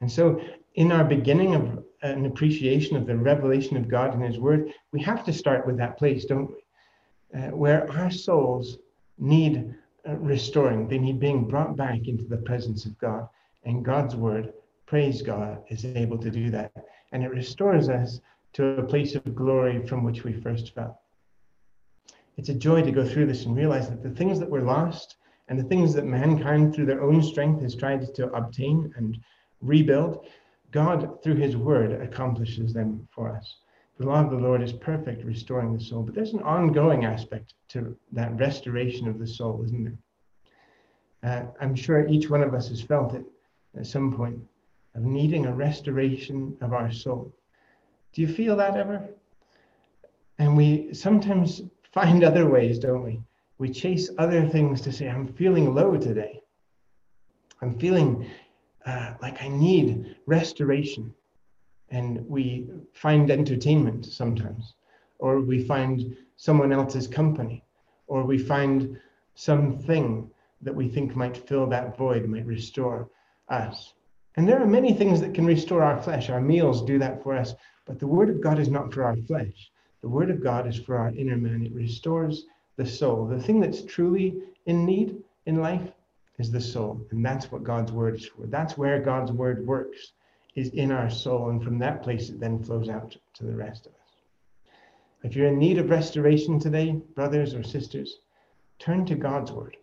[0.02, 0.42] And so,
[0.76, 5.02] in our beginning of an appreciation of the revelation of God and His Word, we
[5.02, 7.40] have to start with that place, don't we?
[7.40, 8.78] Uh, where our souls
[9.18, 9.74] need
[10.08, 13.28] uh, restoring, they need being brought back into the presence of God.
[13.64, 14.54] And God's Word,
[14.86, 16.72] praise God, is able to do that.
[17.12, 18.20] And it restores us
[18.54, 21.02] to a place of glory from which we first fell.
[22.38, 25.16] It's a joy to go through this and realize that the things that were lost
[25.48, 29.18] and the things that mankind through their own strength has tried to obtain and
[29.62, 30.26] rebuild,
[30.72, 33.58] God, through his word, accomplishes them for us.
[33.98, 36.04] The law of the Lord is perfect, restoring the soul.
[36.04, 39.98] But there's an ongoing aspect to that restoration of the soul, isn't there?
[41.24, 43.26] Uh, I'm sure each one of us has felt it
[43.78, 44.40] at some point
[44.96, 47.34] of needing a restoration of our soul.
[48.14, 49.10] Do you feel that ever?
[50.40, 51.62] And we sometimes
[51.94, 53.22] find other ways, don't we?
[53.58, 56.42] We chase other things to say, I'm feeling low today.
[57.62, 58.30] I'm feeling
[58.86, 61.14] uh, like I need restoration.
[61.90, 64.74] And we find entertainment sometimes,
[65.20, 67.64] or we find someone else's company,
[68.08, 69.00] or we find
[69.36, 70.30] something
[70.62, 73.10] that we think might fill that void, might restore
[73.50, 73.94] us.
[74.36, 76.30] And there are many things that can restore our flesh.
[76.30, 77.54] Our meals do that for us,
[77.86, 79.72] but the Word of God is not for our flesh.
[80.02, 81.66] The Word of God is for our inner man.
[81.66, 82.46] It restores
[82.76, 83.28] the soul.
[83.28, 85.92] The thing that's truly in need in life
[86.38, 87.06] is the soul.
[87.12, 88.46] And that's what God's word is for.
[88.48, 90.12] That's where God's word works,
[90.56, 91.50] is in our soul.
[91.50, 94.00] And from that place, it then flows out to the rest of us.
[95.24, 98.20] If you're in need of restoration today, brothers or sisters,
[98.80, 99.78] turn to God's word.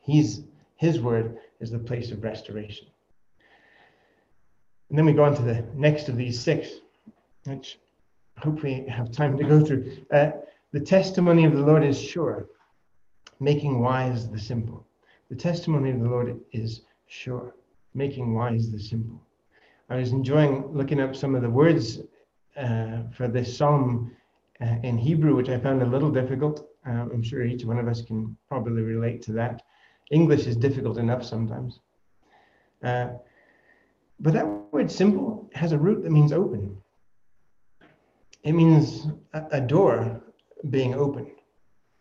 [0.00, 0.42] He's,
[0.76, 2.88] his word is the place of restoration.
[4.88, 6.68] And then we go on to the next of these six,
[7.44, 7.78] which
[8.38, 9.98] hopefully have time to go through.
[10.12, 10.30] Uh,
[10.72, 12.46] the testimony of the Lord is sure,
[13.40, 14.86] making wise the simple.
[15.30, 17.54] The testimony of the Lord is sure,
[17.94, 19.20] making wise the simple.
[19.90, 22.00] I was enjoying looking up some of the words
[22.56, 24.12] uh, for this psalm
[24.60, 26.68] uh, in Hebrew, which I found a little difficult.
[26.86, 29.62] Uh, I'm sure each one of us can probably relate to that.
[30.10, 31.80] English is difficult enough sometimes.
[32.82, 33.08] Uh,
[34.20, 36.76] but that word simple has a root that means open.
[38.44, 40.22] It means a, a door
[40.70, 41.32] being opened.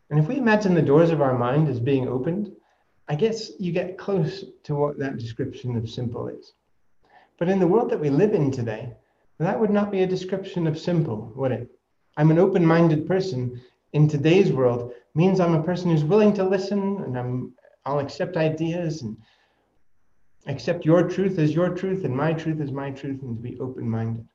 [0.09, 2.51] And if we imagine the doors of our mind as being opened,
[3.09, 6.53] I guess you get close to what that description of simple is.
[7.39, 8.93] But in the world that we live in today,
[9.39, 11.69] that would not be a description of simple, would it?
[12.17, 13.61] I'm an open minded person
[13.93, 17.53] in today's world means I'm a person who's willing to listen and I'm,
[17.85, 19.15] I'll accept ideas and
[20.47, 23.59] accept your truth as your truth and my truth as my truth and to be
[23.59, 24.27] open minded.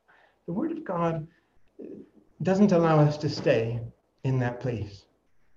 [0.47, 1.27] The Word of God
[2.41, 3.81] doesn't allow us to stay
[4.23, 5.05] in that place.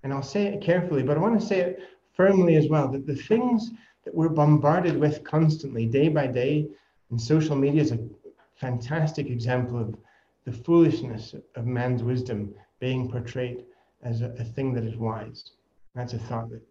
[0.03, 1.79] And I'll say it carefully, but I want to say it
[2.17, 3.71] firmly as well that the things
[4.03, 6.67] that we're bombarded with constantly, day by day,
[7.09, 8.09] and social media is a
[8.55, 9.95] fantastic example of
[10.43, 13.63] the foolishness of man's wisdom being portrayed
[14.01, 15.51] as a, a thing that is wise.
[15.93, 16.61] That's a thought that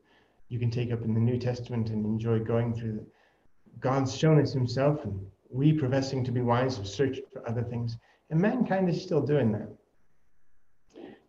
[0.48, 3.06] you can take up in the New Testament and enjoy going through.
[3.80, 7.96] God's shown us himself, and we, professing to be wise, have searched for other things.
[8.30, 9.68] And mankind is still doing that.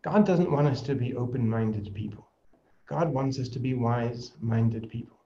[0.02, 2.27] God doesn't want us to be open minded people.
[2.88, 5.18] God wants us to be wise minded people.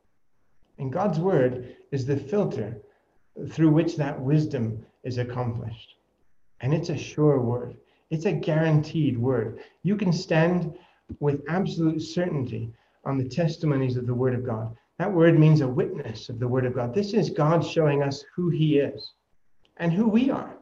[0.80, 2.76] And God's word is the filter
[3.50, 5.96] through which that wisdom is accomplished.
[6.62, 7.78] And it's a sure word,
[8.10, 9.60] it's a guaranteed word.
[9.84, 10.76] You can stand
[11.20, 12.74] with absolute certainty
[13.06, 14.76] on the testimonies of the word of God.
[14.98, 16.96] That word means a witness of the word of God.
[16.96, 19.14] This is God showing us who he is
[19.78, 20.58] and who we are.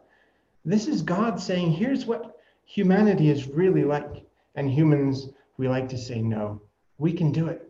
[0.65, 4.25] This is God saying, here's what humanity is really like.
[4.55, 6.61] And humans, we like to say no
[6.99, 7.67] we can do it.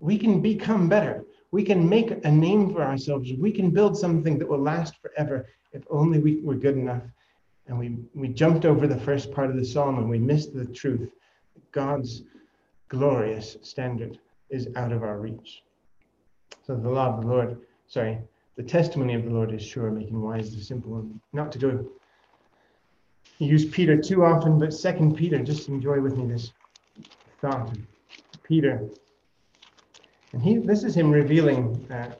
[0.00, 1.24] We can become better.
[1.52, 3.32] We can make a name for ourselves.
[3.38, 7.02] We can build something that will last forever if only we were good enough.
[7.66, 10.66] And we, we jumped over the first part of the psalm and we missed the
[10.66, 11.10] truth.
[11.70, 12.24] God's
[12.88, 14.18] glorious standard
[14.50, 15.62] is out of our reach.
[16.66, 18.18] So the law of the Lord, sorry,
[18.56, 20.98] the testimony of the Lord is sure, making wise the simple.
[20.98, 21.86] And not to go
[23.38, 26.52] use Peter too often, but Second Peter, just enjoy with me this
[27.40, 27.72] thought.
[28.52, 28.86] Peter.
[30.34, 32.10] And he, this is him revealing, uh,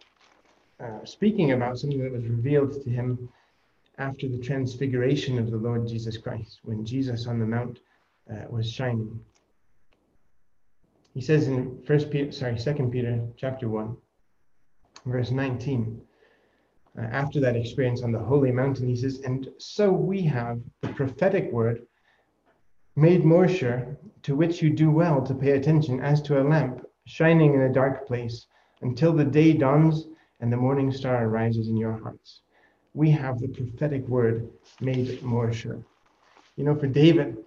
[0.83, 3.29] uh, speaking about something that was revealed to him
[3.99, 7.81] after the transfiguration of the Lord Jesus Christ, when Jesus on the Mount
[8.33, 9.21] uh, was shining.
[11.12, 13.99] He says in First Peter, sorry, Second Peter chapter one,
[15.05, 16.01] verse 19.
[16.99, 20.88] Uh, after that experience on the holy mountain, he says, And so we have the
[20.95, 21.83] prophetic word
[22.97, 26.87] made more sure, to which you do well to pay attention as to a lamp
[27.07, 28.47] shining in a dark place
[28.83, 30.07] until the day dawns
[30.41, 32.41] and the morning star arises in your hearts.
[32.95, 34.49] We have the prophetic word
[34.81, 35.83] made more sure.
[36.57, 37.39] You know, for David,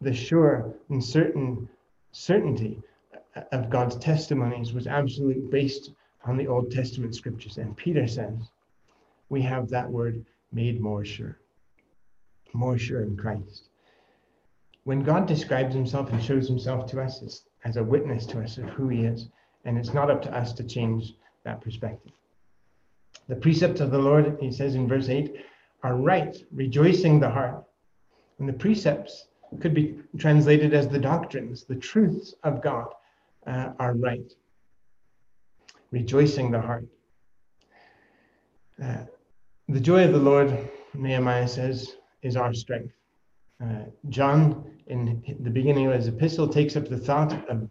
[0.00, 1.68] the sure and certain
[2.12, 2.82] certainty
[3.52, 5.92] of God's testimonies was absolutely based
[6.24, 7.58] on the Old Testament scriptures.
[7.58, 8.50] And Peter says,
[9.28, 11.38] we have that word made more sure,
[12.52, 13.69] more sure in Christ.
[14.84, 18.58] When God describes himself and shows himself to us as, as a witness to us
[18.58, 19.28] of who he is,
[19.64, 21.14] and it's not up to us to change
[21.44, 22.12] that perspective.
[23.28, 25.36] The precepts of the Lord, he says in verse 8,
[25.82, 27.62] are right, rejoicing the heart.
[28.38, 29.28] And the precepts
[29.60, 32.86] could be translated as the doctrines, the truths of God
[33.46, 34.32] uh, are right,
[35.90, 36.86] rejoicing the heart.
[38.82, 39.04] Uh,
[39.68, 42.94] the joy of the Lord, Nehemiah says, is our strength.
[43.62, 47.68] Uh, John, in the beginning of his epistle, takes up the thought of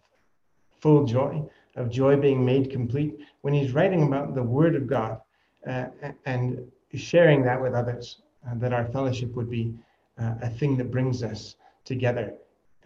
[0.80, 1.42] full joy,
[1.76, 5.20] of joy being made complete, when he's writing about the Word of God
[5.66, 5.86] uh,
[6.26, 9.74] and sharing that with others, uh, that our fellowship would be
[10.18, 12.34] uh, a thing that brings us together,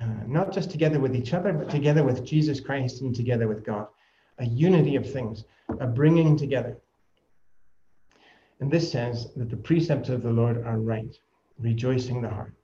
[0.00, 3.64] uh, not just together with each other, but together with Jesus Christ and together with
[3.64, 3.86] God.
[4.38, 5.44] A unity of things,
[5.78, 6.76] a bringing together.
[8.60, 11.14] And this says that the precepts of the Lord are right,
[11.58, 12.54] rejoicing the heart.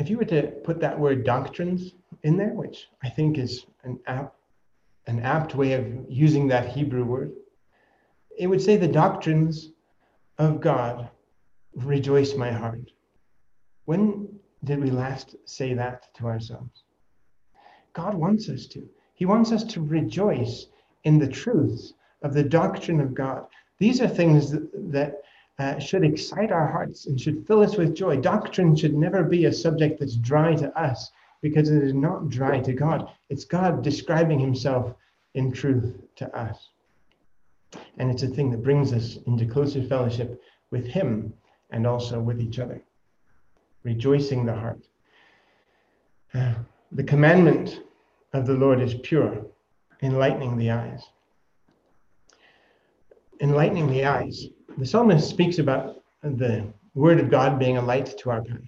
[0.00, 4.00] If you were to put that word doctrines in there, which I think is an
[4.06, 4.34] apt,
[5.06, 7.32] an apt way of using that Hebrew word,
[8.38, 9.72] it would say the doctrines
[10.38, 11.10] of God
[11.74, 12.90] rejoice my heart.
[13.84, 14.26] When
[14.64, 16.84] did we last say that to ourselves?
[17.92, 18.88] God wants us to.
[19.12, 20.68] He wants us to rejoice
[21.04, 23.44] in the truths of the doctrine of God.
[23.78, 25.20] These are things that, that
[25.60, 28.16] uh, should excite our hearts and should fill us with joy.
[28.16, 31.10] Doctrine should never be a subject that's dry to us
[31.42, 33.10] because it is not dry to God.
[33.28, 34.94] It's God describing himself
[35.34, 36.70] in truth to us.
[37.98, 41.34] And it's a thing that brings us into closer fellowship with him
[41.70, 42.80] and also with each other.
[43.82, 44.80] Rejoicing the heart.
[46.32, 46.54] Uh,
[46.92, 47.82] the commandment
[48.32, 49.44] of the Lord is pure,
[50.00, 51.04] enlightening the eyes
[53.40, 54.46] enlightening the eyes.
[54.80, 58.62] The psalmist speaks about the word of God being a light to our path.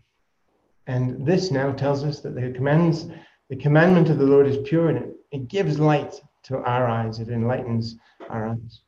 [0.87, 3.07] And this now tells us that the commands,
[3.49, 7.19] the commandment of the Lord is pure and it, it gives light to our eyes.
[7.19, 7.97] It enlightens
[8.29, 8.81] our eyes.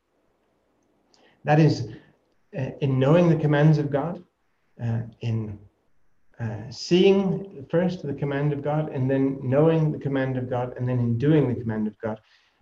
[1.44, 1.88] That is,
[2.58, 4.22] uh, in knowing the commands of God,
[4.84, 5.58] uh, in
[6.38, 10.86] uh, seeing first the command of God, and then knowing the command of God, and
[10.86, 12.20] then in doing the command of God,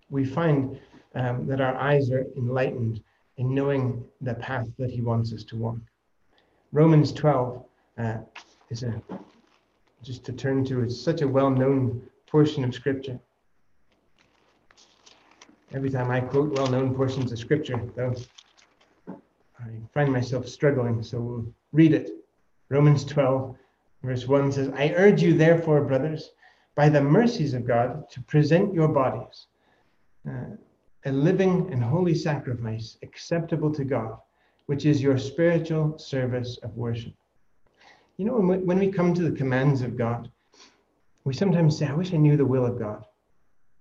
[0.08, 0.78] we find
[1.16, 3.02] um, that our eyes are enlightened
[3.42, 5.78] in knowing the path that he wants us to walk.
[6.70, 7.64] Romans 12
[7.98, 8.18] uh,
[8.70, 9.02] is a
[10.00, 13.18] just to turn to it's such a well-known portion of scripture.
[15.74, 18.14] Every time I quote well-known portions of scripture, though,
[19.08, 22.10] I find myself struggling, so we'll read it.
[22.68, 23.56] Romans 12,
[24.02, 26.30] verse 1 says, I urge you, therefore, brothers,
[26.76, 29.46] by the mercies of God, to present your bodies
[30.28, 30.56] uh,
[31.04, 34.18] a living and holy sacrifice acceptable to God,
[34.66, 37.14] which is your spiritual service of worship.
[38.16, 40.30] You know, when we, come to the commands of God,
[41.24, 43.04] we sometimes say, I wish I knew the will of God.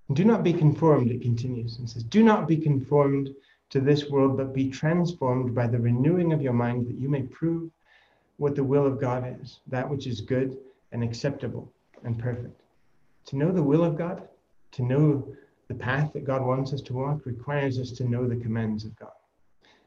[0.08, 3.30] And do not be conformed, it continues and says, Do not be conformed
[3.70, 7.24] to this world, but be transformed by the renewing of your mind that you may
[7.24, 7.70] prove
[8.38, 10.58] what the will of God is, that which is good
[10.92, 11.72] and acceptable
[12.04, 12.62] and perfect.
[13.28, 14.28] To know the will of God,
[14.74, 15.36] to know
[15.72, 18.94] the path that God wants us to walk requires us to know the commands of
[18.98, 19.14] God.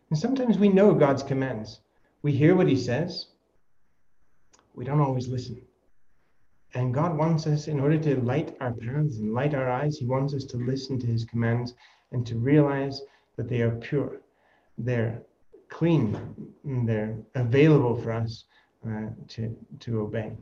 [0.09, 1.81] And sometimes we know God's commands.
[2.23, 3.27] We hear what he says.
[4.75, 5.61] We don't always listen.
[6.73, 10.07] And God wants us, in order to light our paths and light our eyes, he
[10.07, 11.75] wants us to listen to his commands
[12.13, 13.03] and to realize
[13.37, 14.23] that they are pure.
[14.79, 15.21] They're
[15.69, 16.19] clean.
[16.65, 18.45] they're available for us
[18.89, 20.33] uh, to, to obey.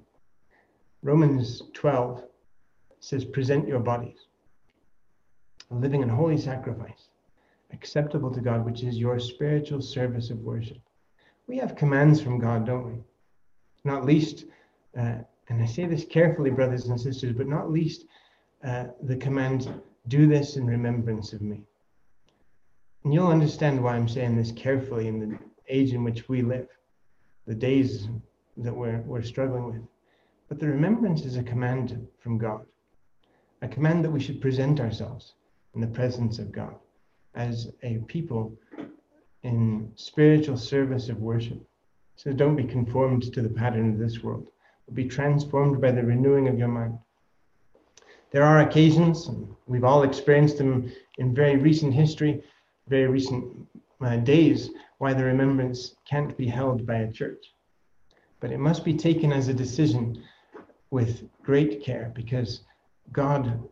[1.03, 2.23] Romans 12
[3.01, 4.29] says, present your bodies
[5.81, 7.09] living in holy sacrifice,
[7.73, 10.79] acceptable to God, which is your spiritual service of worship.
[11.47, 13.03] We have commands from God, don't we?
[13.85, 14.47] Not least,
[14.97, 15.19] uh,
[15.49, 18.07] and I say this carefully, brothers and sisters, but not least
[18.65, 19.73] uh, the command,
[20.09, 21.63] do this in remembrance of me.
[23.05, 26.69] And you'll understand why I'm saying this carefully in the age in which we live,
[27.47, 28.09] the days
[28.59, 29.83] that we're, we're struggling with.
[30.49, 32.67] But the remembrance is a command from God
[33.63, 35.35] a command that we should present ourselves
[35.75, 36.75] in the presence of God
[37.35, 38.57] as a people
[39.43, 41.61] in spiritual service of worship.
[42.17, 44.49] So don't be conformed to the pattern of this world,
[44.87, 46.99] but be transformed by the renewing of your mind.
[48.31, 52.43] There are occasions, and we've all experienced them in very recent history,
[52.89, 53.67] very recent
[54.01, 57.45] uh, days, why the remembrance can't be held by a church.
[58.41, 60.23] But it must be taken as a decision
[60.91, 62.63] with great care because
[63.13, 63.63] God,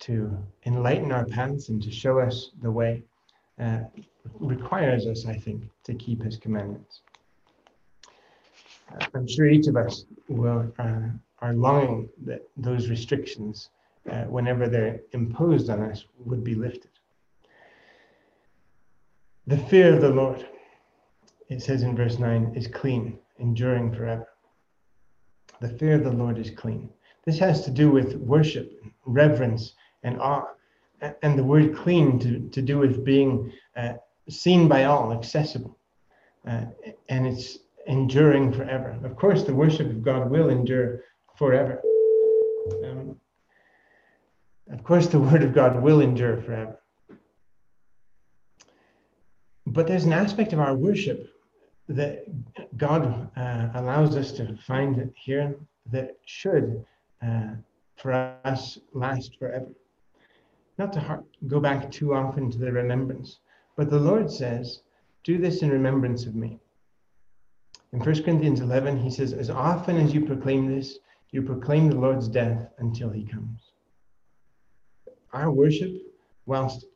[0.00, 0.36] to
[0.66, 3.02] enlighten our paths and to show us the way,
[3.58, 3.80] uh,
[4.40, 7.02] requires us, I think, to keep his commandments.
[8.92, 11.08] Uh, I'm sure each of us will, uh,
[11.40, 13.70] are longing that those restrictions,
[14.10, 16.90] uh, whenever they're imposed on us, would be lifted.
[19.46, 20.48] The fear of the Lord,
[21.50, 24.28] it says in verse 9, is clean, enduring forever.
[25.60, 26.88] The fear of the Lord is clean.
[27.24, 28.72] This has to do with worship,
[29.06, 29.74] reverence,
[30.04, 30.46] and awe.
[31.22, 33.94] And the word clean to, to do with being uh,
[34.28, 35.76] seen by all, accessible.
[36.46, 36.66] Uh,
[37.08, 38.98] and it's enduring forever.
[39.04, 41.02] Of course, the worship of God will endure
[41.36, 41.82] forever.
[42.84, 43.16] Um,
[44.70, 46.80] of course, the word of God will endure forever.
[49.66, 51.28] But there's an aspect of our worship
[51.88, 52.24] that
[52.76, 55.56] God uh, allows us to find here
[55.90, 56.84] that should,
[57.22, 57.50] uh,
[57.96, 58.12] for
[58.44, 59.68] us, last forever.
[60.76, 63.38] Not to go back too often to the remembrance,
[63.76, 64.80] but the Lord says,
[65.22, 66.58] Do this in remembrance of me.
[67.92, 70.98] In 1 Corinthians 11, he says, As often as you proclaim this,
[71.30, 73.70] you proclaim the Lord's death until he comes.
[75.32, 75.92] Our worship,
[76.46, 76.86] whilst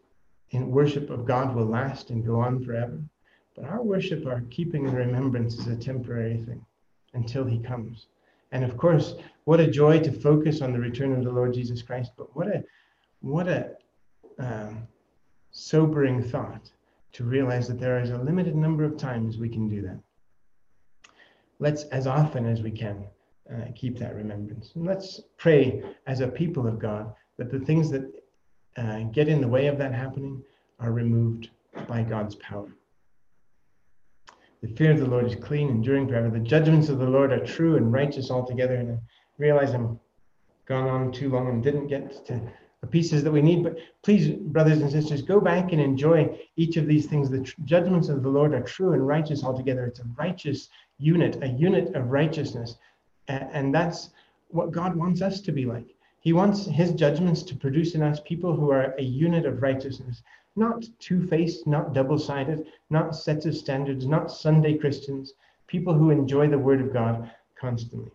[0.51, 3.01] in worship of God, will last and go on forever.
[3.55, 6.65] But our worship, our keeping in remembrance, is a temporary thing
[7.15, 8.07] until he comes.
[8.51, 9.15] And of course,
[9.45, 12.13] what a joy to focus on the return of the Lord Jesus Christ.
[12.17, 12.65] But what a
[13.21, 13.73] what a
[14.39, 14.87] um,
[15.51, 16.71] sobering thought
[17.13, 19.99] to realize that there is a limited number of times we can do that.
[21.59, 23.05] Let's, as often as we can,
[23.53, 24.73] uh, keep that remembrance.
[24.75, 28.23] And let's pray as a people of God that the things that
[28.77, 30.43] uh, get in the way of that happening
[30.79, 31.51] are removed
[31.89, 32.69] by God's power.
[34.63, 36.31] The fear of the Lord is clean, enduring forever.
[36.31, 38.75] The judgments of the Lord are true and righteous altogether.
[38.75, 38.99] And I
[39.39, 39.99] realize I'm
[40.67, 42.41] gone on too long and didn't get to
[42.81, 43.65] the pieces that we need.
[43.65, 47.29] But please, brothers and sisters, go back and enjoy each of these things.
[47.29, 49.87] The judgments of the Lord are true and righteous altogether.
[49.87, 50.69] It's a righteous
[50.99, 52.77] unit, a unit of righteousness.
[53.27, 54.11] And that's
[54.49, 55.95] what God wants us to be like.
[56.21, 60.23] He wants his judgments to produce in us people who are a unit of righteousness,
[60.57, 65.35] not two faced, not double sided, not sets of standards, not Sunday Christians,
[65.67, 68.11] people who enjoy the word of God constantly.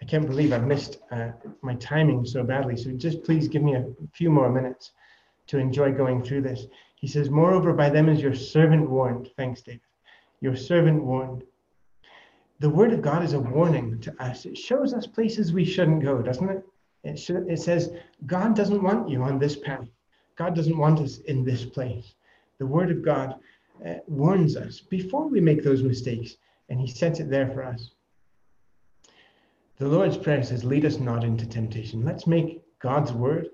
[0.00, 1.32] I can't believe I've missed uh,
[1.62, 2.76] my timing so badly.
[2.76, 4.92] So just please give me a few more minutes
[5.48, 6.66] to enjoy going through this.
[6.96, 9.30] He says, Moreover, by them is your servant warned.
[9.36, 9.80] Thanks, David.
[10.40, 11.44] Your servant warned.
[12.60, 14.44] The word of God is a warning to us.
[14.46, 16.64] It shows us places we shouldn't go, doesn't it?
[17.04, 17.90] It, it says,
[18.26, 19.88] God doesn't want you on this path.
[20.36, 22.14] God doesn't want us in this place.
[22.58, 23.36] The word of God
[23.86, 26.36] uh, warns us before we make those mistakes,
[26.68, 27.92] and he sets it there for us.
[29.80, 32.04] The Lord's Prayer says, Lead us not into temptation.
[32.04, 33.48] Let's make God's word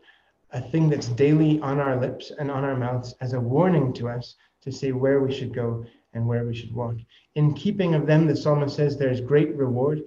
[0.50, 4.08] a thing that's daily on our lips and on our mouths as a warning to
[4.08, 6.96] us to say where we should go and where we should walk.
[7.36, 10.02] In keeping of them, the psalmist says there's great reward.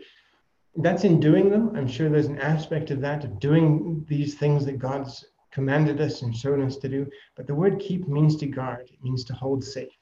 [0.76, 1.74] That's in doing them.
[1.74, 6.22] I'm sure there's an aspect of that, of doing these things that God's commanded us
[6.22, 7.10] and shown us to do.
[7.38, 9.98] But the word keep means to guard, it means to hold safe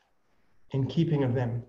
[0.72, 1.62] in keeping of them.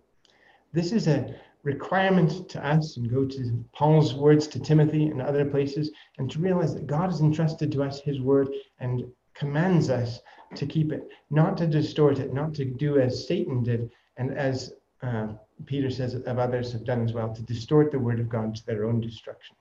[0.72, 1.34] This is a
[1.69, 6.39] requirement to us and go to Paul's words to Timothy and other places and to
[6.39, 8.49] realize that God has entrusted to us his word
[8.81, 9.05] and
[9.35, 10.21] commands us
[10.55, 14.73] to keep it, not to distort it, not to do as Satan did and as
[15.03, 15.29] uh,
[15.66, 18.66] Peter says of others have done as well, to distort the word of God to
[18.66, 19.55] their own destruction.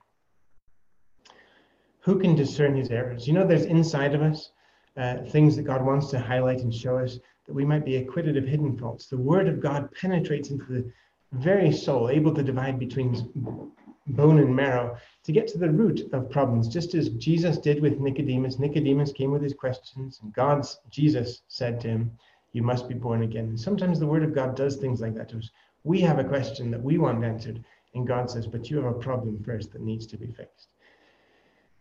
[2.00, 3.28] Who can discern his errors?
[3.28, 4.52] You know, there's inside of us
[4.96, 8.38] uh, things that God wants to highlight and show us that we might be acquitted
[8.38, 9.08] of hidden faults.
[9.08, 10.92] The word of God penetrates into the
[11.32, 13.74] very soul, able to divide between
[14.08, 18.00] bone and marrow to get to the root of problems, just as Jesus did with
[18.00, 18.60] Nicodemus.
[18.60, 22.12] Nicodemus came with his questions, and God's Jesus said to him,
[22.54, 23.46] You must be born again.
[23.46, 25.50] And sometimes the word of God does things like that to us.
[25.84, 27.64] We have a question that we want answered,
[27.94, 30.70] and God says, But you have a problem first that needs to be fixed.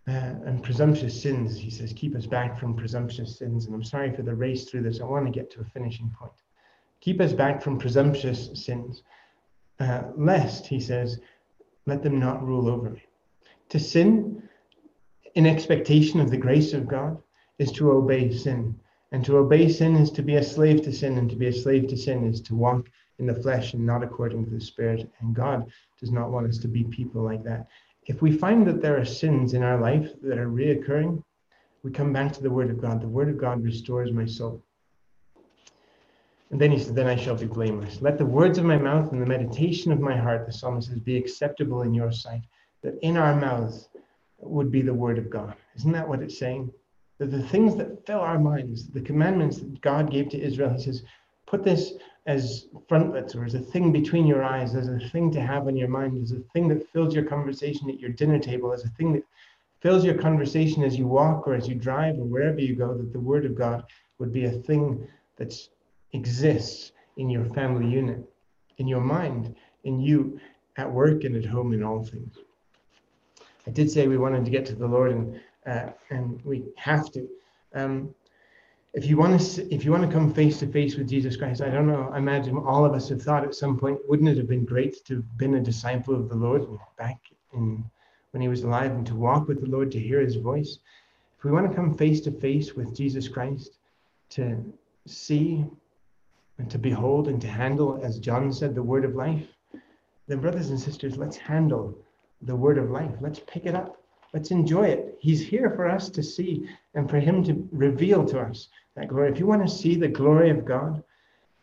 [0.09, 3.67] Uh, and presumptuous sins, he says, keep us back from presumptuous sins.
[3.67, 5.01] And I'm sorry for the race through this.
[5.01, 6.31] I want to get to a finishing point.
[7.01, 9.03] Keep us back from presumptuous sins
[9.81, 11.21] uh, lest, he says,
[11.87, 13.03] let them not rule over me.
[13.71, 14.43] To sin
[15.35, 17.19] in expectation of the grace of God
[17.59, 18.79] is to obey sin.
[19.13, 21.53] And to obey sin is to be a slave to sin, and to be a
[21.53, 25.11] slave to sin is to walk in the flesh and not according to the Spirit.
[25.21, 25.71] And God
[26.01, 27.69] does not want us to be people like that.
[28.07, 31.23] If we find that there are sins in our life that are reoccurring,
[31.83, 33.01] we come back to the Word of God.
[33.01, 34.63] The Word of God restores my soul.
[36.51, 38.01] And then he said, Then I shall be blameless.
[38.01, 41.01] Let the words of my mouth and the meditation of my heart, the psalmist says,
[41.01, 42.43] be acceptable in your sight.
[42.83, 43.89] That in our mouths
[44.39, 45.55] would be the Word of God.
[45.77, 46.71] Isn't that what it's saying?
[47.19, 50.83] That the things that fill our minds, the commandments that God gave to Israel, he
[50.83, 51.03] says,
[51.47, 51.95] put this
[52.27, 55.77] as frontlets or as a thing between your eyes, as a thing to have on
[55.77, 58.91] your mind, as a thing that fills your conversation at your dinner table, as a
[58.91, 59.25] thing that
[59.81, 63.13] fills your conversation as you walk or as you drive or wherever you go, that
[63.13, 63.85] the Word of God
[64.19, 65.53] would be a thing that
[66.17, 68.23] exists in your family unit,
[68.79, 69.55] in your mind,
[69.85, 70.41] in you
[70.77, 72.37] at work and at home in all things.
[73.67, 77.11] I did say we wanted to get to the Lord, and uh, and we have
[77.13, 77.29] to.
[77.75, 78.15] Um,
[78.95, 81.61] if you want to, if you want to come face to face with Jesus Christ,
[81.61, 82.09] I don't know.
[82.13, 85.05] I imagine all of us have thought at some point, wouldn't it have been great
[85.07, 87.21] to have been a disciple of the Lord back
[87.53, 87.85] in
[88.31, 90.79] when he was alive and to walk with the Lord, to hear his voice?
[91.37, 93.79] If we want to come face to face with Jesus Christ,
[94.31, 94.65] to
[95.07, 95.65] see
[96.59, 99.47] and to behold and to handle, as John said, the word of life,
[100.27, 101.97] then, brothers and sisters, let's handle
[102.43, 103.13] the word of life.
[103.21, 104.03] Let's pick it up.
[104.35, 105.17] Let's enjoy it.
[105.21, 109.31] He's here for us to see and for Him to reveal to us that glory.
[109.31, 111.03] If you want to see the glory of God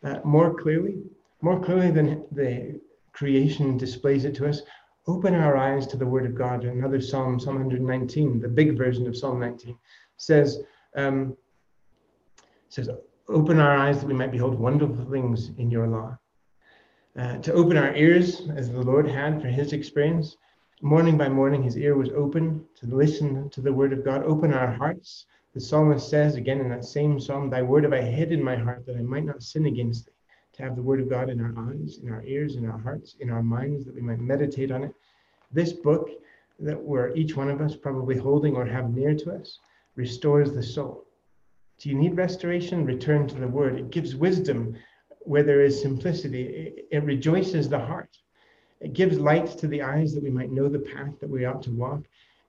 [0.02, 1.02] uh, more clearly,
[1.42, 2.80] more clearly than the
[3.12, 4.62] creation displays it to us,
[5.06, 6.64] open our eyes to the Word of God.
[6.64, 9.76] Another Psalm, Psalm 119, the big version of Psalm 19,
[10.16, 10.62] says,
[10.96, 11.36] um,
[12.70, 12.88] says,
[13.28, 16.18] open our eyes that we might behold wonderful things in your law.
[17.16, 20.36] Uh, to open our ears, as the Lord had for his experience,
[20.82, 24.22] Morning by morning, his ear was open to listen to the word of God.
[24.24, 25.24] Open our hearts.
[25.54, 28.56] The psalmist says again in that same psalm, Thy word have I hid in my
[28.56, 30.12] heart that I might not sin against thee.
[30.54, 33.16] To have the word of God in our eyes, in our ears, in our hearts,
[33.20, 34.94] in our minds, that we might meditate on it.
[35.52, 36.10] This book
[36.58, 39.60] that we're each one of us probably holding or have near to us
[39.96, 41.06] restores the soul.
[41.78, 42.84] Do you need restoration?
[42.84, 43.78] Return to the word.
[43.78, 44.76] It gives wisdom
[45.20, 46.72] where there is simplicity.
[46.90, 48.10] It, rejoices the heart.
[48.80, 51.62] It gives light to the eyes that we might know the path that we ought
[51.62, 52.02] to walk.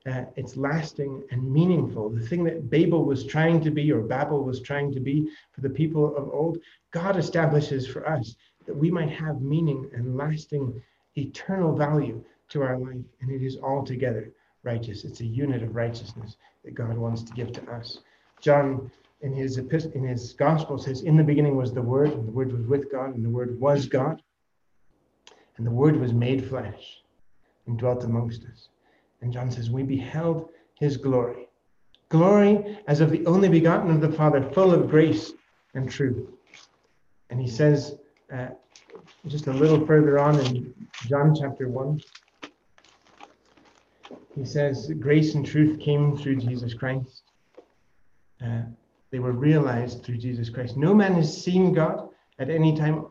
[0.06, 2.10] Uh, it's lasting and meaningful.
[2.10, 5.62] The thing that Babel was trying to be, or Babel was trying to be for
[5.62, 6.60] the people of old,
[6.92, 8.36] God establishes for us
[8.68, 10.82] that we might have meaning and lasting
[11.18, 13.04] eternal value to our life.
[13.22, 14.32] And it is altogether
[14.64, 15.06] righteous.
[15.06, 18.00] It's a unit of righteousness that God wants to give to us.
[18.42, 18.92] John,
[19.22, 22.52] in his in his gospel, says, "In the beginning was the Word, and the Word
[22.52, 24.22] was with God, and the Word was God."
[25.58, 27.02] And the Word was made flesh
[27.66, 28.70] and dwelt amongst us.
[29.22, 30.50] And John says, We beheld
[30.80, 31.48] his glory.
[32.10, 35.34] Glory as of the only begotten of the Father, full of grace
[35.74, 36.30] and truth.
[37.30, 37.98] And he says,
[38.32, 38.50] uh,
[39.28, 40.74] just a little further on in
[41.08, 42.02] John chapter 1,
[44.36, 47.24] he says, Grace and truth came through Jesus Christ.
[48.44, 48.64] Uh,
[49.16, 50.76] they were realized through Jesus Christ.
[50.76, 53.06] No man has seen God at any time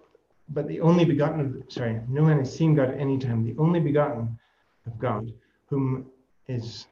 [0.51, 3.43] but the only begotten of sorry, no man has seen God at any time.
[3.43, 4.39] The only begotten
[4.85, 5.33] of God,
[5.71, 6.05] whom
[6.47, 6.89] is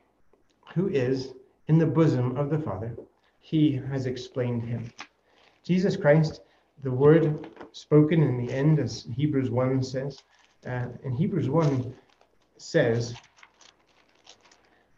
[0.75, 1.35] who is
[1.69, 2.97] in the bosom of the Father,
[3.41, 4.91] he has explained him.
[5.63, 6.41] Jesus Christ,
[6.83, 10.23] the word spoken in the end, as Hebrews 1 says,
[10.67, 11.95] uh, and Hebrews 1
[12.57, 13.15] says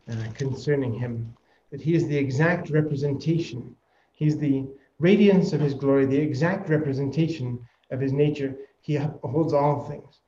[0.09, 1.35] uh, concerning him
[1.73, 3.75] that he is the exact representation,
[4.15, 4.67] he's the
[4.99, 7.59] radiance of his glory, the exact representation
[7.91, 10.21] of his nature, he holds all things.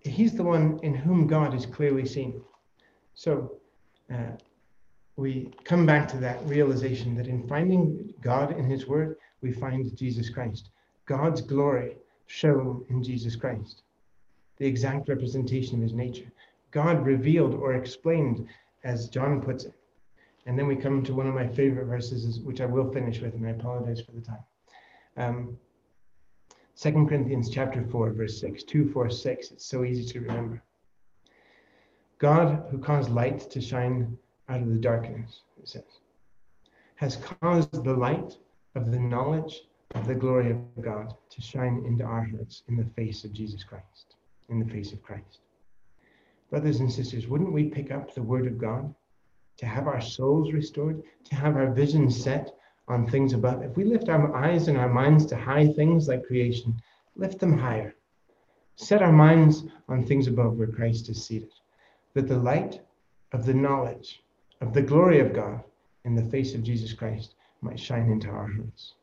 [0.00, 2.42] He's the one in whom God is clearly seen.
[3.14, 3.58] So
[4.12, 4.32] uh,
[5.16, 9.94] we come back to that realization that in finding God in his word, we find
[9.96, 10.70] Jesus Christ.
[11.06, 11.96] God's glory
[12.26, 13.82] shown in Jesus Christ,
[14.56, 16.30] the exact representation of his nature.
[16.70, 18.46] God revealed or explained,
[18.84, 19.74] as John puts it.
[20.50, 23.34] And then we come to one of my favorite verses, which I will finish with,
[23.34, 24.42] and I apologize for the time.
[25.16, 25.56] Um,
[26.76, 29.50] 2 Corinthians chapter 4, verse 6, 2, 4, 6.
[29.52, 30.60] It's so easy to remember.
[32.18, 36.00] God, who caused light to shine out of the darkness, it says,
[36.96, 38.36] has caused the light
[38.74, 42.90] of the knowledge of the glory of God to shine into our hearts in the
[42.96, 44.16] face of Jesus Christ,
[44.48, 45.42] in the face of Christ.
[46.50, 48.92] Brothers and sisters, wouldn't we pick up the word of God
[49.60, 52.56] to have our souls restored, to have our vision set
[52.88, 53.62] on things above.
[53.62, 56.74] If we lift our eyes and our minds to high things like creation,
[57.14, 57.94] lift them higher.
[58.76, 61.52] Set our minds on things above where Christ is seated,
[62.14, 62.80] that the light
[63.32, 64.22] of the knowledge
[64.62, 65.62] of the glory of God
[66.06, 68.94] in the face of Jesus Christ might shine into our hearts.